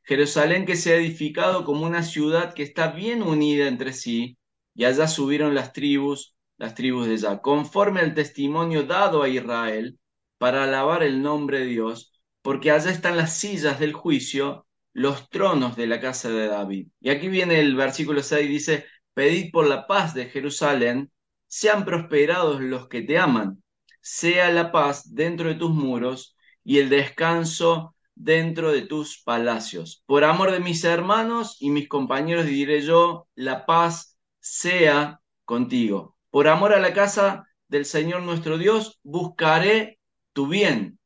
[0.05, 4.37] Jerusalén que se ha edificado como una ciudad que está bien unida entre sí,
[4.73, 9.99] y allá subieron las tribus, las tribus de allá, conforme al testimonio dado a Israel,
[10.37, 12.13] para alabar el nombre de Dios,
[12.45, 16.89] porque allá están las sillas del juicio, los tronos de la casa de David.
[16.99, 18.85] Y aquí viene el versículo 6, dice,
[19.15, 21.11] pedid por la paz de Jerusalén,
[21.47, 23.63] sean prosperados los que te aman,
[23.99, 30.03] sea la paz dentro de tus muros y el descanso dentro de tus palacios.
[30.05, 36.15] Por amor de mis hermanos y mis compañeros diré yo, la paz sea contigo.
[36.29, 39.97] Por amor a la casa del Señor nuestro Dios, buscaré
[40.31, 40.99] tu bien.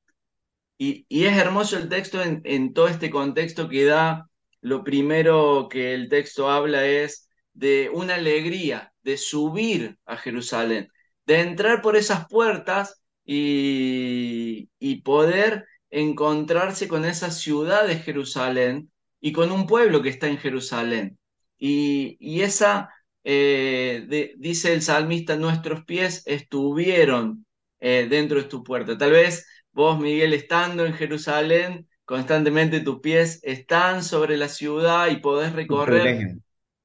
[0.81, 4.29] Y, es hermoso el texto en, todo este contexto que da,
[4.61, 10.89] lo primero que el texto habla es de una alegría, de subir a Jerusalén,
[11.25, 14.69] de entrar por esas puertas y,
[15.03, 21.19] poder encontrarse con esa ciudad de Jerusalén y con un pueblo que está en Jerusalén.
[21.57, 22.89] Y, esa,
[23.23, 27.45] eh, dice el salmista, nuestros pies estuvieron
[27.79, 28.97] eh, dentro de tu puerta.
[28.97, 29.45] Tal vez
[29.79, 36.35] Vos, Miguel, estando en Jerusalén, constantemente tus pies están sobre la ciudad y podés recorrer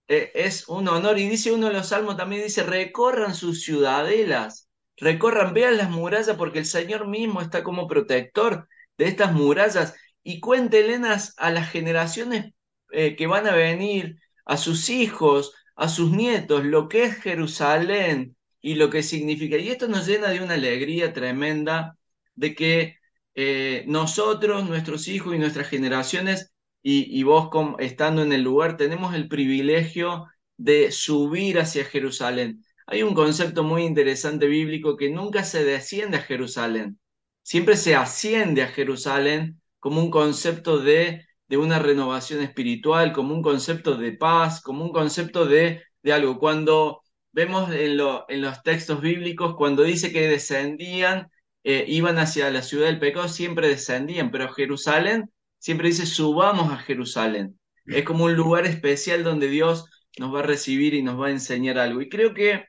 [0.06, 1.18] eh, es un honor.
[1.18, 6.36] Y dice uno de los salmos también, dice, recorran sus ciudadelas, recorran, vean las murallas,
[6.36, 9.96] porque el Señor mismo está como protector de estas murallas.
[10.22, 12.52] Y cuéntenles a las generaciones
[12.92, 18.36] eh, que van a venir, a sus hijos, a sus nietos, lo que es Jerusalén
[18.60, 19.56] y lo que significa.
[19.56, 21.98] Y esto nos llena de una alegría tremenda
[22.34, 22.96] de que
[23.34, 26.52] eh, nosotros, nuestros hijos y nuestras generaciones,
[26.86, 30.26] y, vos estando en el lugar, tenemos el privilegio
[30.58, 32.62] de subir hacia Jerusalén.
[32.86, 36.98] Hay un concepto muy interesante bíblico que nunca se desciende a Jerusalén,
[37.42, 43.42] siempre se asciende a Jerusalén como un concepto de, de una renovación espiritual, como un
[43.42, 46.38] concepto de paz, como un concepto de, de algo.
[46.38, 51.30] Cuando vemos en, en, los textos bíblicos, cuando dice que descendían,
[51.64, 56.76] eh, iban hacia la ciudad del pecado, siempre descendían, pero Jerusalén siempre dice, subamos a
[56.78, 57.58] Jerusalén.
[57.86, 59.86] Es como un lugar especial donde Dios
[60.18, 62.00] nos va a recibir y nos va a enseñar algo.
[62.02, 62.64] Y creo que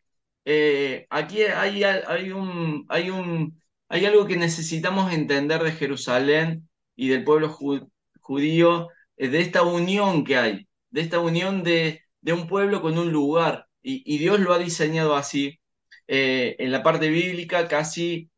[0.46, 7.10] eh, aquí hay, hay, un, hay, un, hay algo que necesitamos entender de Jerusalén y
[7.10, 7.50] del pueblo
[8.22, 12.98] judío, eh, de esta unión que hay, de esta unión de, de un pueblo con
[12.98, 13.68] un lugar.
[13.82, 15.60] Y, Dios lo ha diseñado así.
[16.08, 18.30] Eh, en la parte bíblica, casi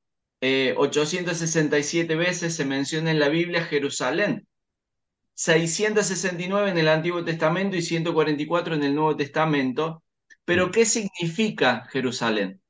[0.42, 4.48] 867 veces se menciona en la Biblia Jerusalén.
[5.36, 10.04] 669 en el Antiguo Testamento y 144 en el Nuevo Testamento.
[10.46, 12.62] Pero, ¿qué significa Jerusalén?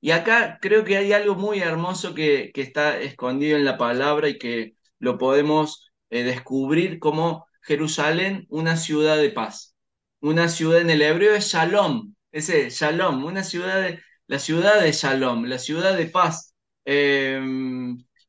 [0.00, 4.28] Y acá creo que hay algo muy hermoso que, que está escondido en la palabra
[4.28, 9.74] y que lo podemos eh, descubrir como Jerusalén, una ciudad de paz.
[10.20, 14.92] Una ciudad en el hebreo es Shalom, ese Shalom, una ciudad de, la ciudad de
[14.92, 16.45] Shalom, la ciudad de paz.
[16.86, 17.40] Eh,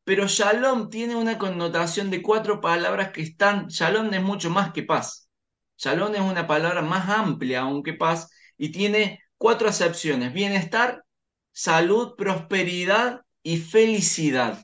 [0.03, 4.83] pero Shalom tiene una connotación de cuatro palabras que están, Shalom es mucho más que
[4.83, 5.29] paz.
[5.77, 11.03] Shalom es una palabra más amplia aún que paz y tiene cuatro acepciones, bienestar,
[11.51, 14.63] salud, prosperidad y felicidad.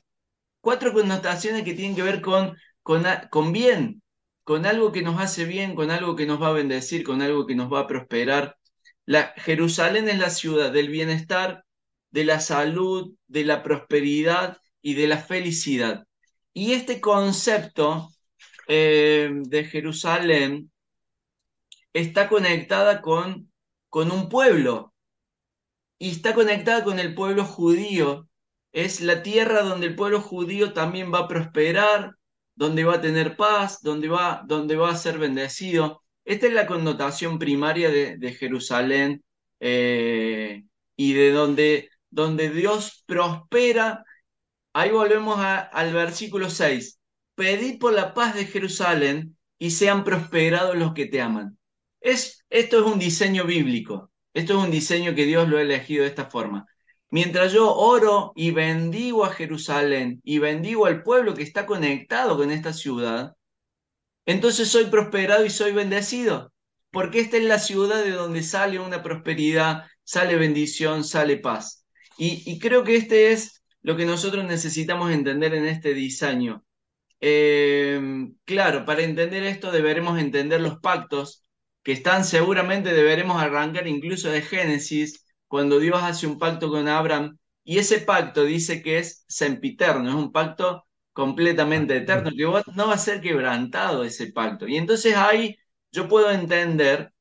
[0.60, 4.02] Cuatro connotaciones que tienen que ver con, con, con bien,
[4.44, 7.46] con algo que nos hace bien, con algo que nos va a bendecir, con algo
[7.46, 8.56] que nos va a prosperar.
[9.36, 11.63] Jerusalén es la ciudad del bienestar,
[12.14, 16.06] de la salud, de la prosperidad y de la felicidad.
[16.52, 18.08] Y este concepto
[18.68, 20.70] eh, de Jerusalén
[21.92, 23.50] está conectada con,
[23.90, 24.94] con un pueblo
[25.98, 28.28] y está conectada con el pueblo judío.
[28.70, 32.14] Es la tierra donde el pueblo judío también va a prosperar,
[32.54, 36.00] donde va a tener paz, donde va, donde va a ser bendecido.
[36.24, 39.24] Esta es la connotación primaria de, Jerusalén
[39.58, 40.62] eh,
[40.94, 44.04] y de donde, donde Dios prospera.
[44.72, 47.00] Ahí volvemos al versículo 6.
[47.34, 51.58] Pedid por la paz de Jerusalén y sean prosperados los que te aman.
[52.00, 54.12] Es, esto es un diseño bíblico.
[54.32, 56.66] Esto es un diseño que Dios lo ha elegido de esta forma.
[57.10, 62.50] Mientras yo oro y bendigo a Jerusalén y bendigo al pueblo que está conectado con
[62.50, 63.34] esta ciudad,
[64.26, 66.52] entonces soy prosperado y soy bendecido,
[66.90, 71.83] porque esta es la ciudad de donde sale una prosperidad, sale bendición, sale paz.
[72.18, 76.64] Y, y creo que este es lo que nosotros necesitamos entender en este diseño.
[77.20, 78.00] Eh,
[78.44, 81.44] claro, para entender esto deberemos entender los pactos
[81.82, 87.38] que están seguramente, deberemos arrancar incluso de Génesis, cuando Dios hace un pacto con Abraham,
[87.62, 92.94] y ese pacto dice que es sempiterno, es un pacto completamente eterno, que no va
[92.94, 94.66] a ser quebrantado ese pacto.
[94.68, 95.56] Y entonces ahí
[95.92, 97.12] yo puedo entender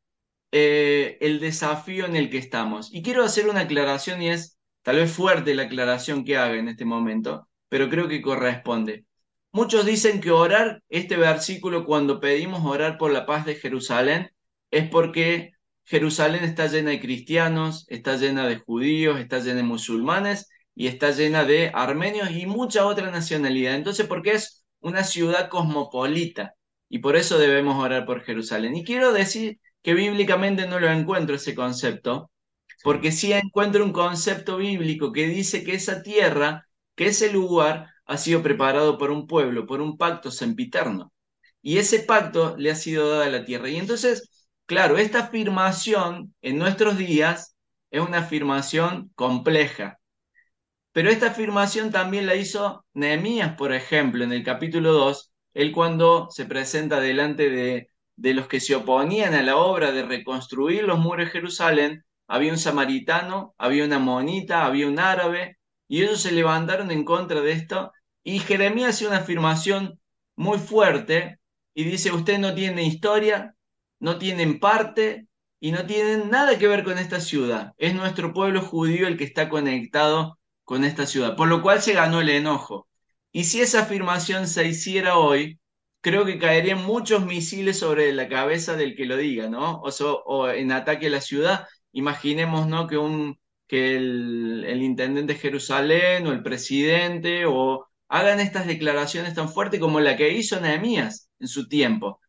[0.52, 2.94] eh, el desafío en el que estamos.
[2.94, 6.68] Y quiero hacer una aclaración y es tal vez fuerte la aclaración que haga en
[6.70, 9.06] este momento, pero creo que corresponde.
[9.52, 14.32] Muchos dicen que orar este versículo cuando pedimos orar por la paz de Jerusalén
[14.72, 15.52] es porque
[15.86, 21.12] Jerusalén está llena de cristianos, está llena de judíos, está llena de musulmanes y está
[21.12, 23.76] llena de armenios y mucha otra nacionalidad.
[23.76, 26.56] Entonces, porque es una ciudad cosmopolita
[26.90, 28.76] y por eso debemos orar por Jerusalén.
[28.76, 32.32] Y quiero decir que bíblicamente no lo encuentro ese concepto,
[32.84, 38.18] porque sí encuentro un concepto bíblico que dice que esa tierra, que ese lugar ha
[38.18, 41.14] sido preparado por un pueblo, por un pacto sempiterno.
[41.62, 43.70] Y ese pacto le ha sido dado a la tierra.
[43.70, 47.56] Y entonces, claro, esta afirmación en nuestros días
[47.92, 50.00] es una afirmación compleja.
[50.92, 56.30] Pero esta afirmación también la hizo Nehemías, por ejemplo, en el capítulo 2, él cuando
[56.32, 61.00] se presenta delante de, de los que se oponían a la obra de reconstruir los
[61.00, 65.58] muros de Jerusalén, había un samaritano, había una monita, había un árabe,
[65.88, 67.92] y ellos se levantaron en contra de esto,
[68.24, 70.00] y Jeremías hace una afirmación
[70.36, 71.40] muy fuerte,
[71.74, 73.56] y dice, usted no tiene historia,
[74.00, 75.28] no tienen parte,
[75.64, 77.72] y no tienen nada que ver con esta ciudad.
[77.78, 81.94] Es nuestro pueblo judío el que está conectado con esta ciudad, por lo cual se
[81.94, 82.88] ganó el enojo.
[83.32, 85.60] Y si esa afirmación se hiciera hoy,
[86.02, 89.82] creo que caerían muchos misiles sobre la cabeza del que lo diga, ¿no?
[89.82, 89.90] O,
[90.26, 91.66] o en ataque a la ciudad.
[91.94, 92.88] Imaginemos, ¿no?
[92.88, 99.50] Que, un, que el, intendente de Jerusalén o el presidente o hagan estas declaraciones tan
[99.50, 102.20] fuertes como la que hizo Nehemías en su tiempo.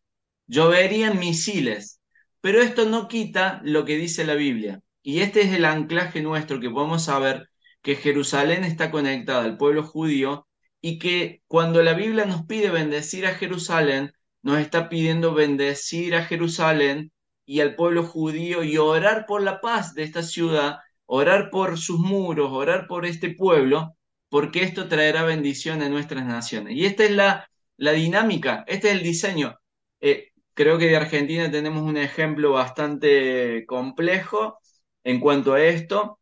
[0.47, 2.01] Lloverían misiles,
[2.41, 4.81] pero esto no quita lo que dice la Biblia.
[5.03, 7.49] Y este es el anclaje nuestro que podemos saber
[7.83, 10.49] que Jerusalén está conectada al pueblo judío
[10.81, 14.13] y que cuando la Biblia nos pide bendecir a Jerusalén,
[14.43, 17.13] nos está pidiendo bendecir a Jerusalén
[17.47, 21.99] y al pueblo judío y orar por la paz de esta ciudad, orar por sus
[21.99, 23.97] muros, orar por este pueblo,
[24.29, 26.75] porque esto traerá bendición a nuestras naciones.
[26.77, 29.59] Y esta es la, la dinámica, este es el diseño.
[30.01, 34.59] Eh, creo que de Argentina tenemos un ejemplo bastante complejo
[35.05, 36.19] en cuanto a esto,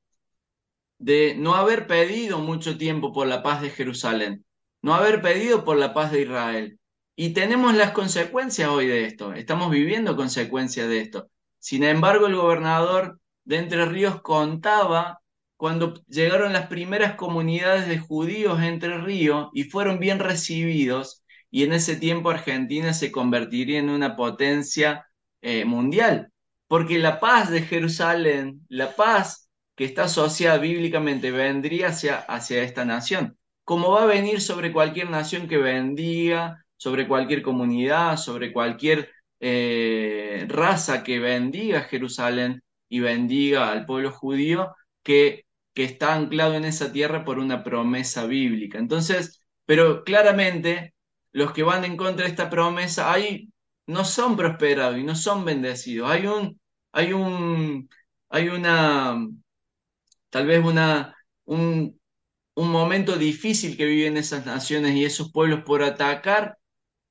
[0.98, 4.44] de no haber pedido mucho tiempo por la paz de Jerusalén,
[4.82, 6.78] no haber pedido por la paz de Israel.
[7.14, 11.28] Y tenemos las consecuencias hoy de esto, estamos viviendo consecuencias de esto.
[11.58, 15.20] Sin embargo, el gobernador de Entre Ríos contaba
[15.56, 21.74] cuando llegaron las primeras comunidades de judíos Entre Ríos y fueron bien recibidos, y en
[21.74, 25.06] ese tiempo Argentina se convertiría en una potencia
[25.42, 26.32] eh, mundial,
[26.66, 32.86] porque la paz de Jerusalén, la paz que está asociada bíblicamente, vendría hacia, hacia esta
[32.86, 39.08] nación, como va a venir sobre cualquier nación que bendiga, sobre cualquier comunidad, sobre cualquier
[39.38, 44.74] eh, raza que bendiga Jerusalén y bendiga al pueblo judío,
[45.04, 48.78] que, que está anclado en esa tierra por una promesa bíblica.
[48.78, 50.94] Entonces, pero claramente
[51.32, 53.48] los que van en contra de esta promesa ahí
[53.86, 56.10] no son prosperados y no son bendecidos.
[56.10, 56.60] Hay un,
[56.92, 57.88] hay un,
[58.28, 59.16] hay una,
[60.30, 62.00] tal vez una, un,
[62.54, 66.58] un momento difícil que viven esas naciones y esos pueblos por atacar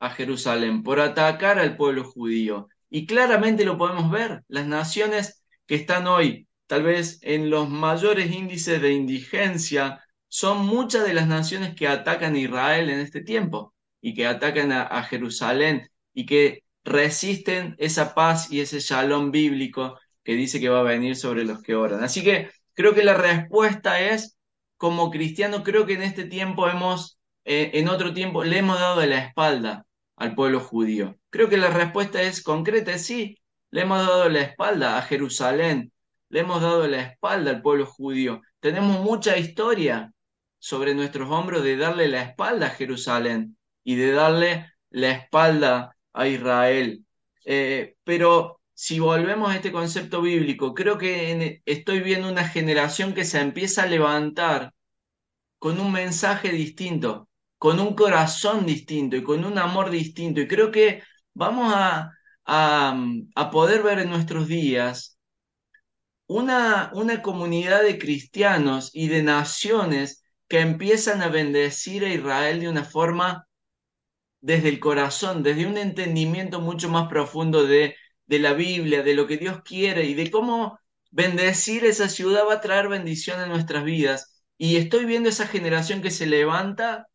[0.01, 2.67] a Jerusalén, por atacar al pueblo judío.
[2.89, 8.31] Y claramente lo podemos ver, las naciones que están hoy tal vez en los mayores
[8.31, 13.73] índices de indigencia son muchas de las naciones que atacan a Israel en este tiempo
[14.01, 20.33] y que atacan a, Jerusalén y que resisten esa paz y ese shalom bíblico que
[20.33, 22.03] dice que va a venir sobre los que oran.
[22.03, 24.37] Así que creo que la respuesta es,
[24.77, 29.05] como cristiano, creo que en este tiempo hemos, eh, en otro tiempo, le hemos dado
[29.05, 29.85] la espalda
[30.21, 31.17] al pueblo judío.
[31.31, 33.39] Creo que la respuesta es concreta, sí,
[33.71, 35.91] le hemos dado la espalda a Jerusalén,
[36.29, 38.41] le hemos dado la espalda al pueblo judío.
[38.59, 40.13] Tenemos mucha historia
[40.59, 46.27] sobre nuestros hombros de darle la espalda a Jerusalén y de darle la espalda a
[46.27, 47.03] Israel.
[47.45, 53.25] Eh, pero si volvemos a este concepto bíblico, creo que estoy viendo una generación que
[53.25, 54.71] se empieza a levantar
[55.57, 57.27] con un mensaje distinto,
[57.61, 60.41] con un corazón distinto y con un amor distinto.
[60.41, 61.03] Y creo que
[61.35, 62.11] vamos a,
[62.45, 65.19] a, poder ver en nuestros días
[66.25, 72.69] una, una comunidad de cristianos y de naciones que empiezan a bendecir a Israel de
[72.69, 73.47] una forma
[74.41, 77.95] desde el corazón, desde un entendimiento mucho más profundo de,
[78.25, 80.79] de la Biblia, de lo que Dios quiere y de cómo
[81.11, 84.43] bendecir esa ciudad va a traer bendición a nuestras vidas.
[84.57, 87.07] Y estoy viendo esa generación que se levanta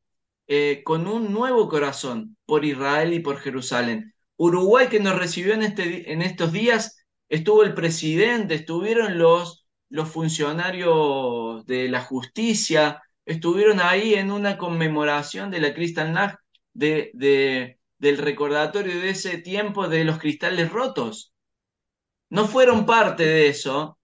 [0.49, 4.15] eh, con un nuevo corazón por Israel y por Jerusalén.
[4.37, 10.09] Uruguay que nos recibió en, este, en estos días, estuvo el presidente, estuvieron los, los
[10.09, 16.39] funcionarios de la justicia, estuvieron ahí en una conmemoración de la Kristallnacht
[16.75, 21.33] de, del recordatorio de ese tiempo de los cristales rotos.
[22.31, 23.99] No fueron parte de eso,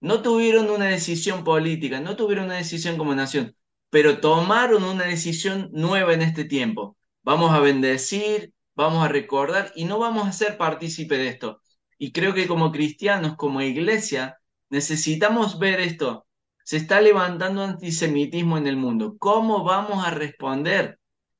[0.00, 3.56] no tuvieron una decisión política, no tuvieron una decisión como nación,
[3.96, 6.98] pero tomaron una decisión nueva en este tiempo.
[7.22, 11.62] Vamos a bendecir, vamos a recordar y no vamos a ser partícipe de esto.
[11.96, 14.36] Y creo que como cristianos, como iglesia,
[14.68, 16.26] necesitamos ver esto.
[16.62, 19.16] Se está levantando antisemitismo en el mundo.
[19.18, 20.98] ¿Cómo vamos a responder?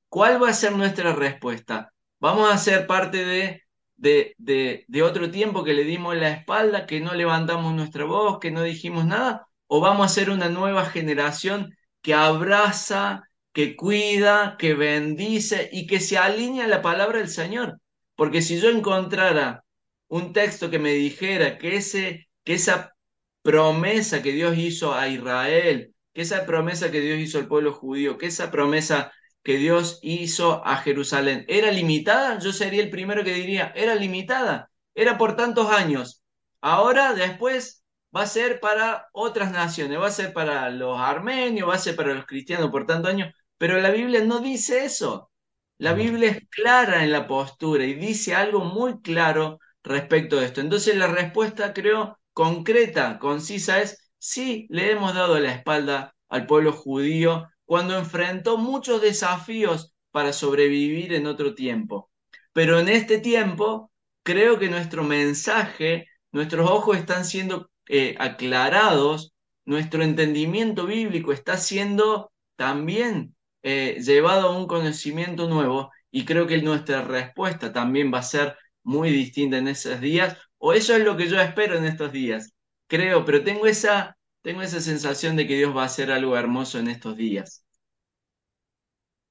[0.09, 1.93] ¿Cuál va a ser nuestra respuesta?
[2.21, 3.65] ¿Vamos a ser parte de,
[3.99, 8.51] de, de, otro tiempo que le dimos la espalda, que no levantamos nuestra voz, que
[8.51, 9.47] no dijimos nada?
[9.67, 11.77] ¿O vamos a ser una nueva generación
[12.07, 17.81] que abraza, que cuida, que bendice y que se alinea a la palabra del Señor?
[18.15, 19.65] Porque si yo encontrara
[20.07, 22.95] un texto que me dijera que, ese, que esa
[23.43, 28.19] promesa que Dios hizo a Israel, que esa promesa que Dios hizo al pueblo judío,
[28.19, 31.45] que esa promesa que Dios hizo a Jerusalén.
[31.49, 32.39] ¿Era limitada?
[32.39, 36.23] Yo sería el primero que diría, era limitada, era por tantos años.
[36.61, 37.83] Ahora, después,
[38.17, 41.97] va a ser para otras naciones, va a ser para los armenios, va a ser
[41.97, 45.31] para los cristianos por tanto años, pero la Biblia no dice eso.
[45.79, 50.61] La Biblia es clara en la postura y dice algo muy claro respecto de esto.
[50.63, 56.73] Entonces la respuesta, creo, concreta, concisa es, sí, le hemos dado la espalda al pueblo
[56.73, 62.11] judío cuando enfrentó muchos desafíos para sobrevivir en otro tiempo.
[62.55, 63.91] Pero en este tiempo,
[64.23, 69.35] creo que nuestro mensaje, nuestros ojos están siendo eh, aclarados,
[69.65, 76.63] nuestro entendimiento bíblico está siendo también eh, llevado a un conocimiento nuevo y creo que
[76.63, 81.17] nuestra respuesta también va a ser muy distinta en esos días, o eso es lo
[81.17, 82.53] que yo espero en estos días,
[82.87, 86.79] creo, pero tengo esa, tengo esa sensación de que Dios va a hacer algo hermoso
[86.79, 87.65] en estos días.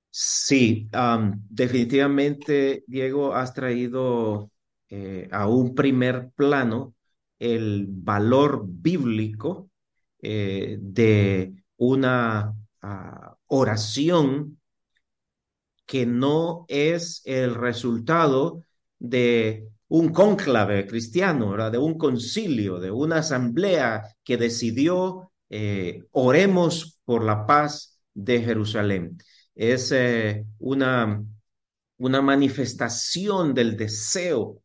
[0.09, 0.87] Sí,
[1.49, 4.49] definitivamente, Diego, has traído
[4.89, 6.94] eh, a un primer plano
[7.39, 9.69] el valor bíblico
[10.21, 14.59] eh, de una ah, oración
[15.86, 18.63] que no es el resultado
[18.97, 27.23] de un cónclave cristiano, de un concilio, de una asamblea que decidió eh, oremos por
[27.23, 29.17] la paz de Jerusalén.
[29.53, 31.23] Es eh, una,
[31.97, 34.61] una manifestación del deseo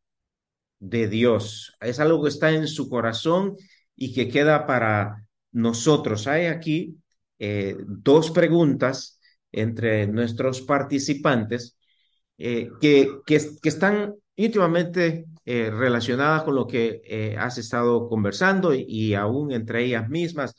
[0.81, 1.77] de Dios.
[1.81, 3.57] Es algo que está en su corazón
[3.95, 6.27] y que queda para nosotros.
[6.27, 6.97] Hay aquí
[7.39, 9.21] eh, dos preguntas
[9.53, 11.77] entre nuestros participantes
[12.39, 19.15] eh, que, que, están íntimamente eh, relacionadas con lo que has estado conversando y, y,
[19.15, 20.55] aún entre ellas mismas.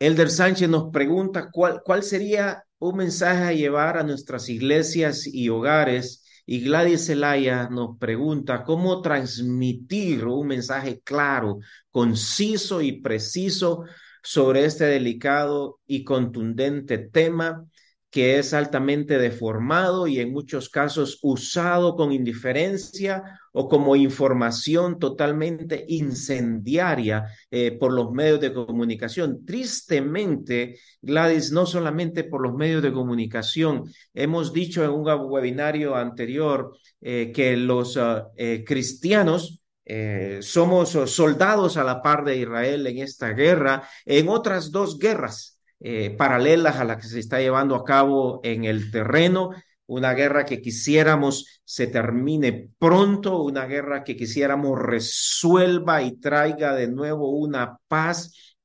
[0.00, 5.48] Elder Sánchez nos pregunta cuál, cuál sería un mensaje a llevar a nuestras iglesias y
[5.48, 11.58] hogares y Gladys Zelaya nos pregunta cómo transmitir un mensaje claro,
[11.90, 13.84] conciso y preciso
[14.22, 17.66] sobre este delicado y contundente tema
[18.10, 25.84] que es altamente deformado y en muchos casos usado con indiferencia o como información totalmente
[25.88, 29.44] incendiaria eh, por los medios de comunicación.
[29.44, 33.84] Tristemente, Gladys, no solamente por los medios de comunicación,
[34.14, 39.62] hemos dicho en un webinario anterior eh, que los ah, eh, cristianos
[40.40, 46.10] somos soldados a la par de Israel en esta guerra, en otras dos guerras eh,
[46.10, 49.50] paralelas a las que se está llevando a cabo en el terreno,
[49.86, 56.88] una guerra que quisiéramos se termine pronto, una guerra que quisiéramos resuelva y traiga de
[56.88, 58.56] nuevo una paz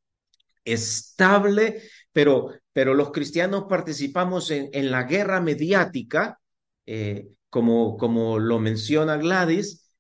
[0.66, 6.40] estable, pero, pero los cristianos participamos en, en la guerra mediática,
[6.86, 9.92] eh, como, como lo menciona Gladys,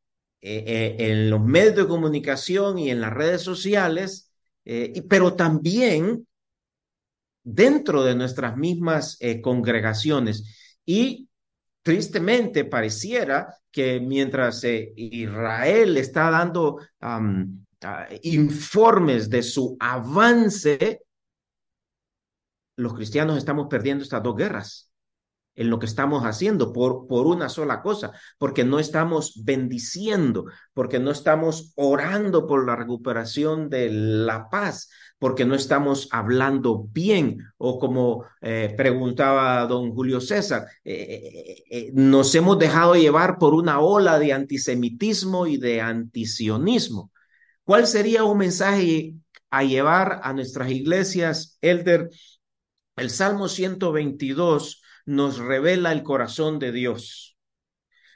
[0.41, 4.31] eh, en los medios de comunicación y en las redes sociales,
[5.07, 6.25] pero también
[7.43, 10.79] dentro de nuestras mismas eh, congregaciones.
[10.85, 11.29] Y
[11.81, 16.77] tristemente pareciera que mientras eh, Israel está dando
[18.21, 21.01] informes de su avance,
[22.77, 24.93] los cristianos estamos perdiendo estas dos guerras
[25.55, 30.99] en lo que estamos haciendo por, por una sola cosa, porque no estamos bendiciendo, porque
[30.99, 34.89] no estamos orando por la recuperación de la paz,
[35.23, 42.35] porque no estamos hablando bien o como eh, preguntaba don Julio César, eh, eh, nos
[42.35, 47.13] hemos dejado llevar por una ola de antisemitismo y de antisionismo.
[47.63, 49.13] ¿Cuál sería un mensaje
[49.49, 52.09] a llevar a nuestras iglesias, Elder?
[52.97, 57.32] El Salmo 122 nos revela el corazón de Dios.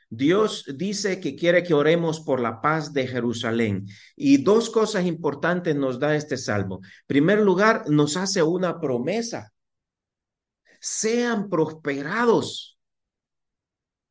[0.09, 3.87] Dios dice que quiere que oremos por la paz de Jerusalén.
[4.15, 6.79] Y dos cosas importantes nos da este salmo.
[6.83, 9.53] En primer lugar, nos hace una promesa.
[10.79, 12.77] Sean prosperados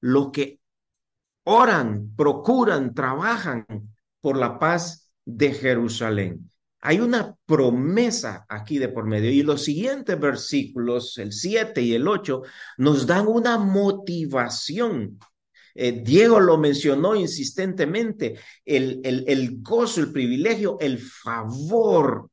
[0.01, 0.61] los que
[1.45, 3.67] oran, procuran, trabajan
[4.21, 6.51] por la paz de Jerusalén.
[6.81, 12.07] Hay una promesa aquí de por medio y los siguientes versículos, el 7 y el
[12.07, 12.43] 8,
[12.79, 15.19] nos dan una motivación.
[15.79, 22.31] Eh, Diego lo mencionó insistentemente, el, el, el gozo, el privilegio, el favor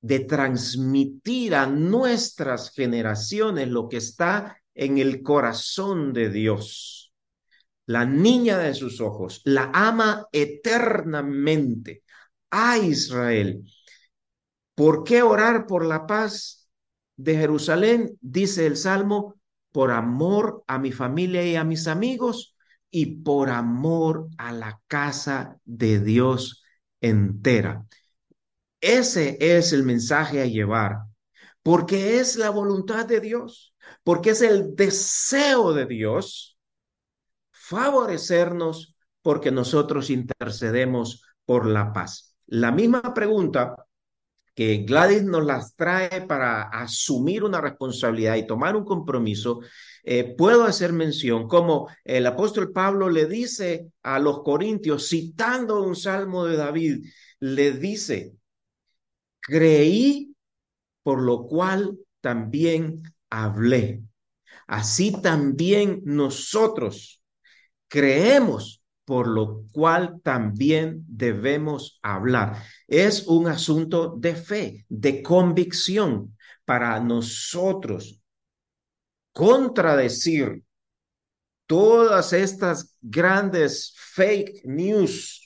[0.00, 7.12] de transmitir a nuestras generaciones lo que está en el corazón de Dios.
[7.86, 12.02] La niña de sus ojos la ama eternamente
[12.50, 13.64] a Israel.
[14.74, 16.68] ¿Por qué orar por la paz
[17.16, 18.16] de Jerusalén?
[18.20, 19.39] Dice el Salmo,
[19.72, 22.56] por amor a mi familia y a mis amigos,
[22.90, 26.62] y por amor a la casa de Dios
[27.00, 27.86] entera.
[28.80, 31.04] Ese es el mensaje a llevar,
[31.62, 36.58] porque es la voluntad de Dios, porque es el deseo de Dios
[37.50, 42.34] favorecernos porque nosotros intercedemos por la paz.
[42.46, 43.76] La misma pregunta
[44.60, 49.60] que Gladys nos las trae para asumir una responsabilidad y tomar un compromiso,
[50.02, 55.96] eh, puedo hacer mención como el apóstol Pablo le dice a los corintios, citando un
[55.96, 57.06] salmo de David,
[57.38, 58.34] le dice,
[59.40, 60.34] creí,
[61.02, 64.02] por lo cual también hablé.
[64.66, 67.22] Así también nosotros
[67.88, 68.79] creemos
[69.10, 72.62] por lo cual también debemos hablar.
[72.86, 78.22] Es un asunto de fe, de convicción para nosotros
[79.32, 80.62] contradecir
[81.66, 85.39] todas estas grandes fake news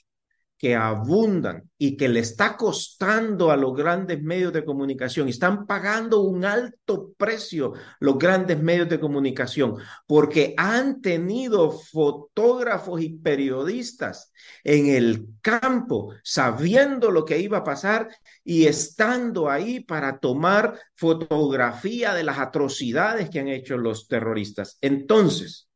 [0.64, 5.28] que abundan y que le está costando a los grandes medios de comunicación.
[5.28, 13.10] Están pagando un alto precio los grandes medios de comunicación porque han tenido fotógrafos y
[13.10, 18.08] periodistas en el campo sabiendo lo que iba a pasar
[18.42, 24.78] y estando ahí para tomar fotografía de las atrocidades que han hecho los terroristas.
[24.80, 25.68] Entonces,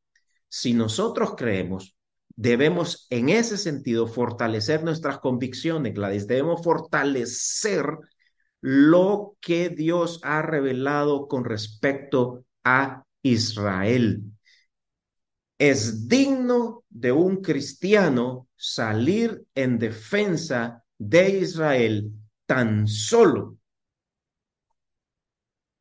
[0.49, 1.97] si nosotros creemos
[2.39, 6.28] debemos en ese sentido fortalecer nuestras convicciones, Gladys.
[6.28, 7.84] Debemos fortalecer
[8.61, 14.22] lo que Dios ha revelado con respecto a Israel.
[15.59, 22.12] Es digno de un cristiano salir en defensa de Israel
[22.47, 23.59] tan solo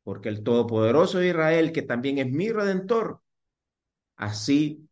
[0.02, 3.20] porque el Todopoderoso Israel, que también es mi redentor,
[4.16, 4.88] así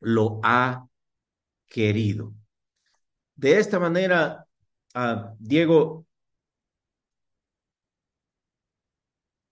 [0.00, 0.87] lo ha
[1.68, 2.34] querido.
[3.34, 4.46] De esta manera,
[4.94, 6.06] uh, Diego,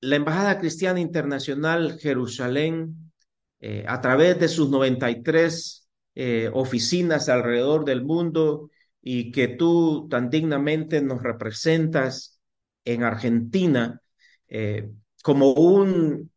[0.00, 3.12] la Embajada Cristiana Internacional Jerusalén,
[3.60, 8.70] eh, a través de sus 93 eh, oficinas alrededor del mundo
[9.02, 12.40] y que tú tan dignamente nos representas
[12.84, 14.00] en Argentina,
[14.48, 14.90] eh,
[15.22, 16.30] como un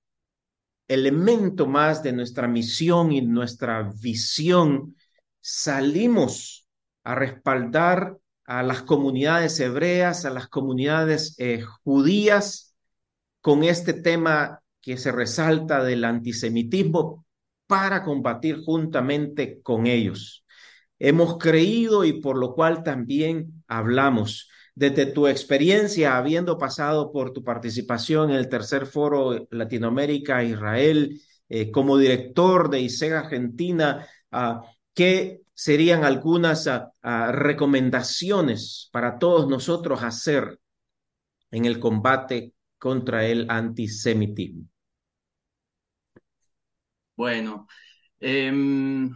[0.87, 4.95] elemento más de nuestra misión y nuestra visión
[5.41, 6.67] salimos
[7.03, 12.75] a respaldar a las comunidades hebreas, a las comunidades eh, judías,
[13.41, 17.25] con este tema que se resalta del antisemitismo
[17.67, 20.43] para combatir juntamente con ellos.
[20.97, 24.49] Hemos creído y por lo cual también hablamos.
[24.75, 31.97] Desde tu experiencia, habiendo pasado por tu participación en el tercer foro Latinoamérica-Israel, eh, como
[31.97, 34.61] director de ISEG Argentina, uh,
[34.99, 40.59] ¿Qué serían algunas ah, ah, recomendaciones para todos nosotros hacer
[41.51, 44.65] en el combate contra el antisemitismo?
[47.15, 47.65] Bueno,
[48.19, 49.09] em,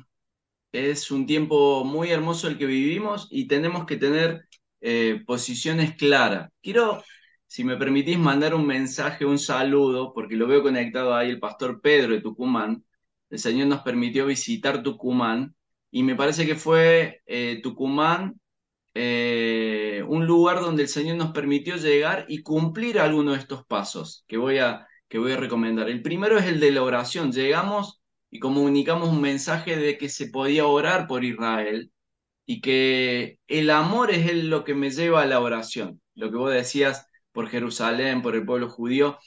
[0.72, 4.48] es un tiempo muy hermoso el que vivimos y tenemos que tener
[4.80, 6.50] eh, posiciones claras.
[6.62, 7.04] Quiero,
[7.46, 11.82] si me permitís, mandar un mensaje, un saludo, porque lo veo conectado ahí el pastor
[11.82, 12.86] Pedro de Tucumán.
[13.30, 15.54] El Señor nos permitió visitar Tucumán
[15.94, 18.42] y me parece que fue eh, Tucumán
[18.96, 24.26] eh, un lugar donde el Señor nos permitió llegar y cumplir algunos de estos pasos
[24.28, 25.90] que voy, a, que voy a recomendar.
[25.90, 27.32] El primero es el de la oración.
[27.32, 31.92] Llegamos y comunicamos un mensaje de que se podía orar por Israel
[32.48, 36.02] y que el amor es lo que me lleva a la oración.
[36.16, 39.20] Lo que vos decías por Jerusalén, por el pueblo judío.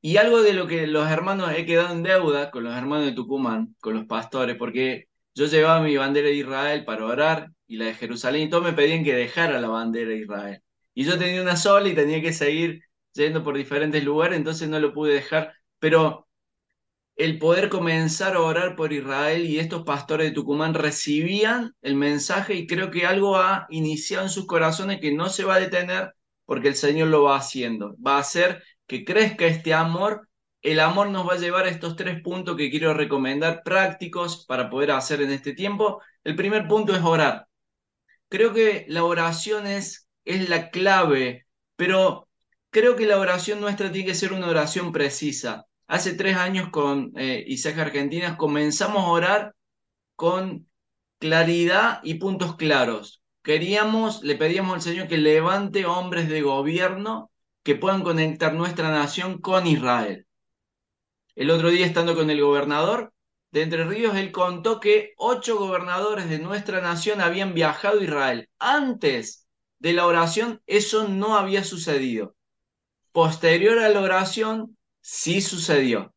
[0.00, 3.12] Y algo de lo que los hermanos he quedado en deuda con los hermanos de
[3.12, 7.86] Tucumán, con los pastores, porque yo llevaba mi bandera de Israel para orar y la
[7.86, 10.62] de Jerusalén y todos me pedían que dejara la bandera de Israel.
[10.94, 12.82] Y yo tenía una sola y tenía que seguir
[13.14, 15.54] yendo por diferentes lugares, entonces no lo pude dejar.
[15.78, 16.28] Pero
[17.16, 22.54] el poder comenzar a orar por Israel y estos pastores de Tucumán recibían el mensaje
[22.54, 26.14] y creo que algo ha iniciado en sus corazones que no se va a detener
[26.44, 27.96] porque el Señor lo va haciendo.
[28.04, 30.28] Va a hacer que crezca este amor
[30.62, 34.70] el amor nos va a llevar a estos tres puntos que quiero recomendar prácticos para
[34.70, 36.00] poder hacer en este tiempo.
[36.24, 37.48] El primer punto es orar.
[38.28, 41.46] Creo que la oración es, es la clave,
[41.76, 42.28] pero
[42.70, 45.66] creo que la oración nuestra tiene que ser una oración precisa.
[45.88, 49.54] Hace tres años con eh, Isaac Argentinas comenzamos a orar
[50.16, 50.68] con
[51.18, 53.22] claridad y puntos claros.
[53.42, 57.30] Queríamos, le pedíamos al Señor que levante hombres de gobierno
[57.64, 60.26] que puedan conectar nuestra nación con Israel.
[61.34, 63.12] El otro día estando con el gobernador,
[63.52, 68.48] de Entre Ríos, él contó que ocho gobernadores de nuestra nación habían viajado a Israel.
[68.58, 69.46] Antes
[69.78, 72.34] de la oración, eso no había sucedido.
[73.12, 76.14] Posterior a la oración, sí sucedió.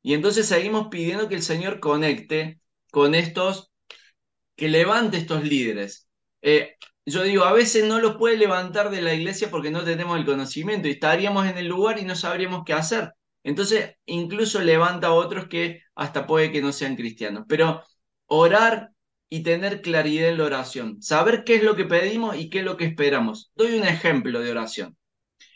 [0.00, 2.60] Y entonces seguimos pidiendo que el Señor conecte
[2.92, 3.72] con estos,
[4.54, 6.08] que levante estos líderes.
[6.42, 10.16] Eh, yo digo, a veces no los puede levantar de la iglesia porque no tenemos
[10.18, 13.12] el conocimiento y estaríamos en el lugar y no sabríamos qué hacer.
[13.46, 17.44] Entonces, incluso levanta a otros que hasta puede que no sean cristianos.
[17.46, 17.80] Pero
[18.26, 18.90] orar
[19.28, 22.64] y tener claridad en la oración, saber qué es lo que pedimos y qué es
[22.64, 23.52] lo que esperamos.
[23.54, 24.96] Doy un ejemplo de oración.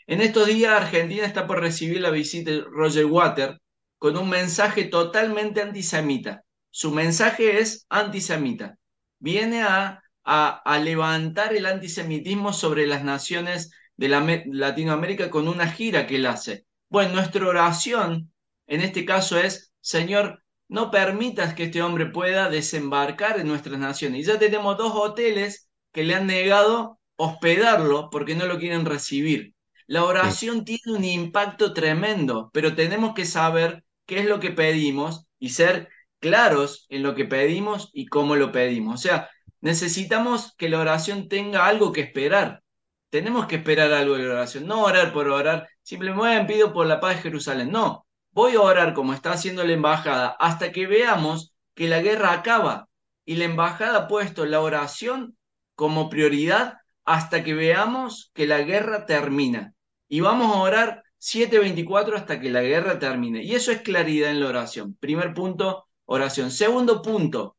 [0.07, 3.59] En estos días Argentina está por recibir la visita de Roger Water
[3.97, 6.43] con un mensaje totalmente antisemita.
[6.69, 8.77] Su mensaje es antisemita.
[9.19, 14.07] Viene a, a, levantar el antisemitismo sobre las naciones de
[14.45, 16.65] Latinoamérica con una gira que él hace.
[16.91, 18.33] Bueno, nuestra oración
[18.67, 24.19] en este caso es, Señor, no permitas que este hombre pueda desembarcar en nuestras naciones.
[24.19, 29.55] Y ya tenemos dos hoteles que le han negado hospedarlo porque no lo quieren recibir.
[29.87, 35.27] La oración tiene un impacto tremendo, pero tenemos que saber qué es lo que pedimos
[35.39, 35.87] y ser
[36.19, 38.95] claros en lo que pedimos y cómo lo pedimos.
[38.95, 39.29] O sea,
[39.61, 42.63] necesitamos que la oración tenga algo que esperar.
[43.11, 47.01] Tenemos que esperar algo de la oración, no orar por orar, simplemente pido por la
[47.01, 47.69] paz de Jerusalén.
[47.69, 52.31] No, voy a orar como está haciendo la embajada hasta que veamos que la guerra
[52.31, 52.87] acaba.
[53.25, 55.37] Y la embajada ha puesto la oración
[55.75, 59.73] como prioridad hasta que veamos que la guerra termina.
[60.07, 63.43] Y vamos a orar 7.24 hasta que la guerra termine.
[63.43, 64.95] Y eso es claridad en la oración.
[65.01, 66.49] Primer punto, oración.
[66.49, 67.57] Segundo punto,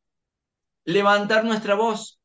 [0.83, 2.19] levantar nuestra voz.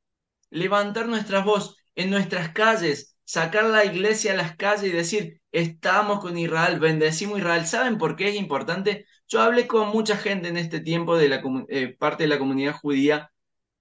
[0.50, 6.20] Levantar nuestra voz en nuestras calles, sacar la iglesia a las calles y decir, estamos
[6.20, 7.66] con Israel, bendecimos Israel.
[7.66, 9.04] ¿Saben por qué es importante?
[9.28, 12.72] Yo hablé con mucha gente en este tiempo de la eh, parte de la comunidad
[12.72, 13.30] judía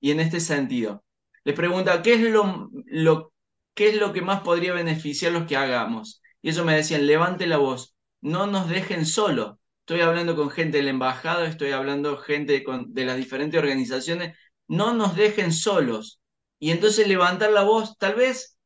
[0.01, 1.05] y en este sentido.
[1.45, 3.31] Les pregunta, ¿qué es lo,
[3.73, 6.21] ¿qué es lo que más podría beneficiar los que hagamos?
[6.41, 9.61] Y ellos me decían, levante la voz, no nos dejen solo.
[9.79, 14.37] Estoy hablando con gente de la embajada, estoy hablando gente de las diferentes organizaciones,
[14.67, 16.19] no nos dejen solos.
[16.59, 18.56] Y entonces levantar la voz, tal vez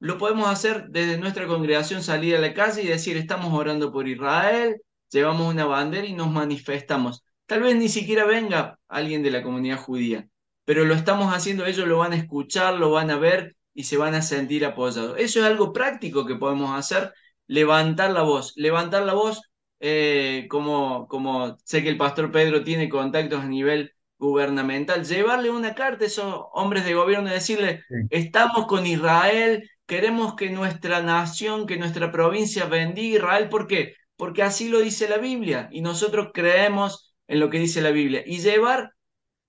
[0.00, 4.08] lo podemos hacer desde nuestra congregación, salir a la calle y decir, estamos orando por
[4.08, 4.80] Israel,
[5.10, 7.24] llevamos una bandera y nos manifestamos.
[7.46, 10.28] Tal vez ni siquiera venga alguien de la comunidad judía,
[10.64, 13.96] pero lo estamos haciendo, ellos lo van a escuchar, lo van a ver y se
[13.96, 15.16] van a sentir apoyados.
[15.18, 17.12] Eso es algo práctico que podemos hacer,
[17.46, 18.52] levantar la voz.
[18.56, 19.42] Levantar la voz,
[19.80, 25.74] eh, como, como sé que el pastor Pedro tiene contactos a nivel gubernamental, llevarle una
[25.74, 31.66] carta a esos hombres de gobierno y decirle, estamos con Israel, queremos que nuestra nación,
[31.66, 33.48] que nuestra provincia bendiga Israel.
[33.48, 33.94] ¿Por qué?
[34.16, 38.22] Porque así lo dice la Biblia y nosotros creemos en lo que dice la Biblia.
[38.26, 38.92] Y llevar,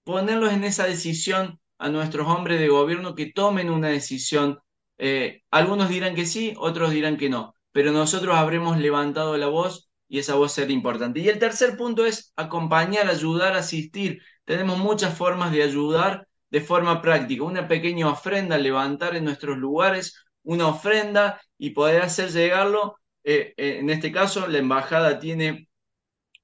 [0.04, 4.60] ponerlos en esa decisión a nuestros hombres de gobierno que tomen una decisión.
[4.98, 9.90] Eh, algunos dirán que sí, otros dirán que no, pero nosotros habremos levantado la voz
[10.08, 11.20] y esa voz será importante.
[11.20, 14.22] Y el tercer punto es acompañar, ayudar, asistir.
[14.46, 20.24] Tenemos muchas formas de ayudar de forma práctica, una pequeña ofrenda, levantar en nuestros lugares
[20.46, 22.98] una ofrenda y poder hacer llegarlo.
[23.24, 25.68] Eh, eh, en este caso, la embajada tiene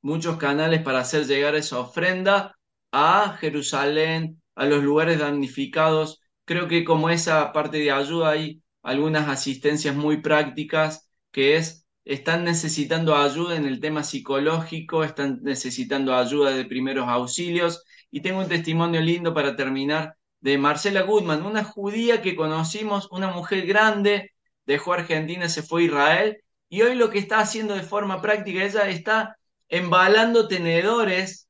[0.01, 2.57] muchos canales para hacer llegar esa ofrenda
[2.91, 6.21] a Jerusalén, a los lugares damnificados.
[6.45, 12.43] Creo que como esa parte de ayuda hay algunas asistencias muy prácticas que es, están
[12.43, 17.83] necesitando ayuda en el tema psicológico, están necesitando ayuda de primeros auxilios.
[18.09, 23.29] Y tengo un testimonio lindo para terminar de Marcela Goodman, una judía que conocimos, una
[23.29, 24.31] mujer grande,
[24.65, 28.63] dejó Argentina, se fue a Israel, y hoy lo que está haciendo de forma práctica,
[28.63, 29.37] ella está
[29.69, 31.47] embalando tenedores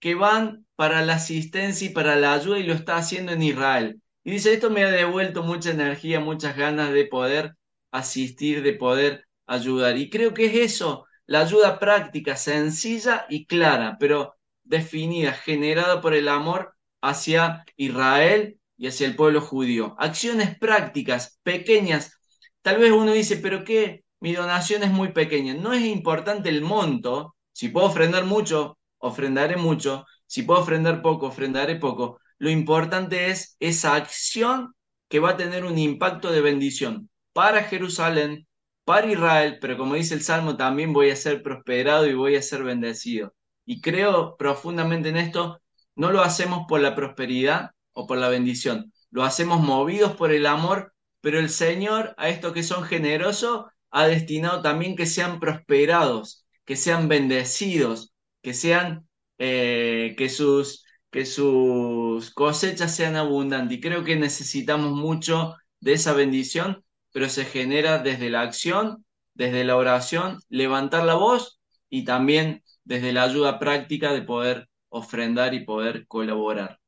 [0.00, 4.00] que van para la asistencia y para la ayuda y lo está haciendo en Israel.
[4.24, 7.54] Y dice, esto me ha devuelto mucha energía, muchas ganas de poder
[7.90, 9.96] asistir, de poder ayudar.
[9.96, 16.14] Y creo que es eso, la ayuda práctica, sencilla y clara, pero definida, generada por
[16.14, 19.96] el amor hacia Israel y hacia el pueblo judío.
[19.98, 22.18] Acciones prácticas, pequeñas.
[22.62, 24.04] Tal vez uno dice, pero ¿qué?
[24.20, 25.54] Mi donación es muy pequeña.
[25.54, 27.34] No es importante el monto.
[27.52, 30.06] Si puedo ofrendar mucho, ofrendaré mucho.
[30.26, 32.20] Si puedo ofrendar poco, ofrendaré poco.
[32.38, 34.74] Lo importante es esa acción
[35.08, 38.46] que va a tener un impacto de bendición para Jerusalén,
[38.84, 42.42] para Israel, pero como dice el Salmo, también voy a ser prosperado y voy a
[42.42, 43.34] ser bendecido.
[43.64, 45.60] Y creo profundamente en esto,
[45.98, 50.46] no lo hacemos por la prosperidad o por la bendición, lo hacemos movidos por el
[50.46, 56.46] amor, pero el Señor a estos que son generosos ha destinado también que sean prosperados,
[56.64, 63.78] que sean bendecidos, que sean eh, que sus, que sus cosechas sean abundantes.
[63.78, 69.64] Y creo que necesitamos mucho de esa bendición, pero se genera desde la acción, desde
[69.64, 75.64] la oración, levantar la voz y también desde la ayuda práctica de poder ofrendar y
[75.64, 76.78] poder colaborar.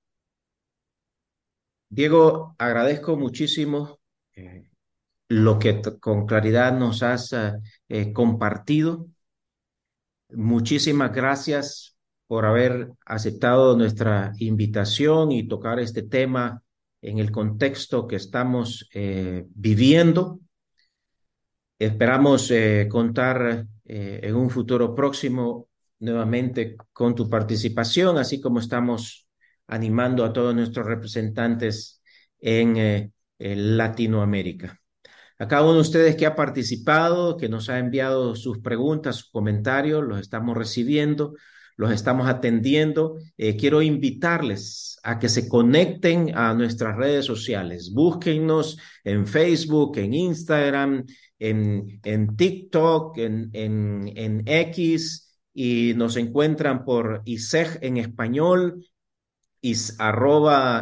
[1.89, 4.01] Diego, agradezco muchísimo
[4.35, 4.71] eh,
[5.29, 7.35] lo que con claridad nos has
[7.89, 9.07] eh, compartido.
[10.31, 11.97] Muchísimas gracias
[12.31, 16.63] por haber aceptado nuestra invitación y tocar este tema
[17.03, 20.39] en el contexto que estamos eh, viviendo.
[21.77, 25.70] Esperamos eh, contar eh, en un futuro próximo
[26.01, 29.29] nuevamente con tu participación, así como estamos
[29.67, 32.03] animando a todos nuestros representantes
[32.41, 34.81] en Latinoamérica.
[35.41, 39.31] A cada uno de ustedes que ha participado, que nos ha enviado sus preguntas, sus
[39.31, 41.35] comentarios, los estamos recibiendo,
[41.79, 43.17] los estamos atendiendo.
[43.39, 47.91] Eh, quiero invitarles a que se conecten a nuestras redes sociales.
[47.95, 51.07] Búsquennos en Facebook, en Instagram,
[51.39, 58.85] en, en TikTok, en, en, en X y nos encuentran por ISEG en español,
[59.61, 59.97] is,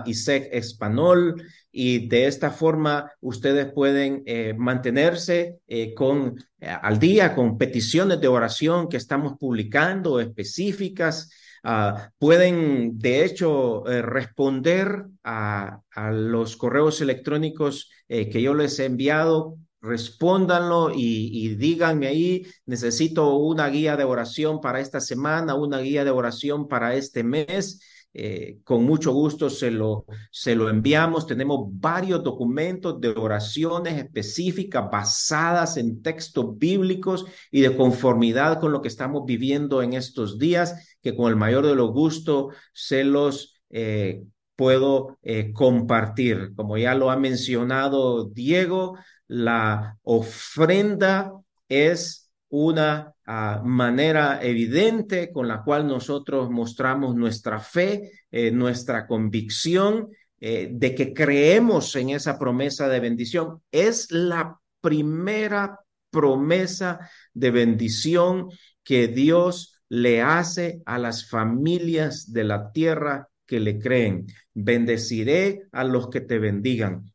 [0.06, 7.34] ISEG español y de esta forma ustedes pueden eh, mantenerse eh, con, eh, al día
[7.34, 11.30] con peticiones de oración que estamos publicando específicas.
[11.64, 15.80] Uh, pueden, de hecho, responder a,
[16.12, 23.68] los correos electrónicos que yo les he enviado respóndanlo y, y, díganme ahí, necesito una
[23.68, 27.80] guía de oración para esta semana, una guía de oración para este mes.
[28.14, 31.26] Eh, con mucho gusto se lo, se lo enviamos.
[31.26, 38.82] Tenemos varios documentos de oraciones específicas basadas en textos bíblicos y de conformidad con lo
[38.82, 43.60] que estamos viviendo en estos días, que con el mayor de los gustos se los
[43.70, 44.24] eh,
[44.56, 46.54] puedo eh, compartir.
[46.56, 48.96] Como ya lo ha mencionado Diego,
[49.28, 51.32] la ofrenda
[51.68, 60.08] es una uh, manera evidente con la cual nosotros mostramos nuestra fe, eh, nuestra convicción
[60.40, 63.60] eh, de que creemos en esa promesa de bendición.
[63.70, 67.00] Es la primera promesa
[67.34, 68.48] de bendición
[68.82, 74.26] que Dios le hace a las familias de la tierra que le creen.
[74.54, 77.12] Bendeciré a los que te bendigan.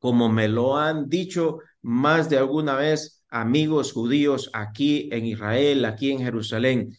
[0.00, 6.10] Como me lo han dicho más de alguna vez, amigos judíos aquí en Israel, aquí
[6.10, 6.98] en Jerusalén.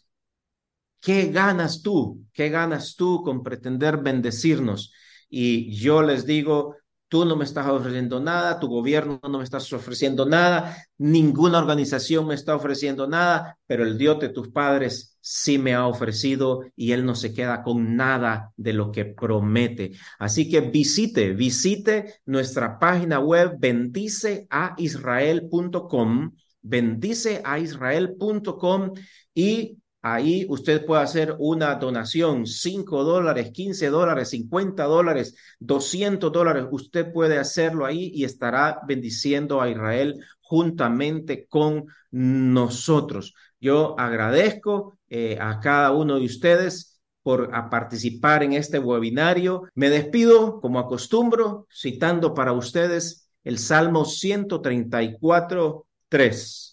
[1.02, 2.26] ¿Qué ganas tú?
[2.32, 4.94] ¿Qué ganas tú con pretender bendecirnos?
[5.30, 6.78] Y yo les digo,
[7.12, 12.26] tú no me estás ofreciendo nada, tu gobierno no me estás ofreciendo nada, ninguna organización
[12.26, 16.94] me está ofreciendo nada, pero el Dios de tus padres sí me ha ofrecido y
[16.94, 19.92] él no se queda con nada de lo que promete.
[20.20, 26.32] Así que visite, visite nuestra página web bendiceaisrael.com,
[26.62, 28.94] bendiceaisrael.com
[29.34, 36.66] y Ahí usted puede hacer una donación, 5 dólares, 15 dólares, 50 dólares, 200 dólares.
[36.72, 43.36] Usted puede hacerlo ahí y estará bendiciendo a Israel juntamente con nosotros.
[43.60, 49.64] Yo agradezco eh, a cada uno de ustedes por participar en este webinario.
[49.76, 56.71] Me despido, como acostumbro, citando para ustedes el Salmo 134, 3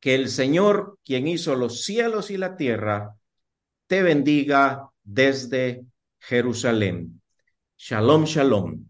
[0.00, 3.16] que el Señor, quien hizo los cielos y la tierra,
[3.86, 5.84] te bendiga desde
[6.18, 7.22] Jerusalén.
[7.76, 8.87] Shalom, shalom.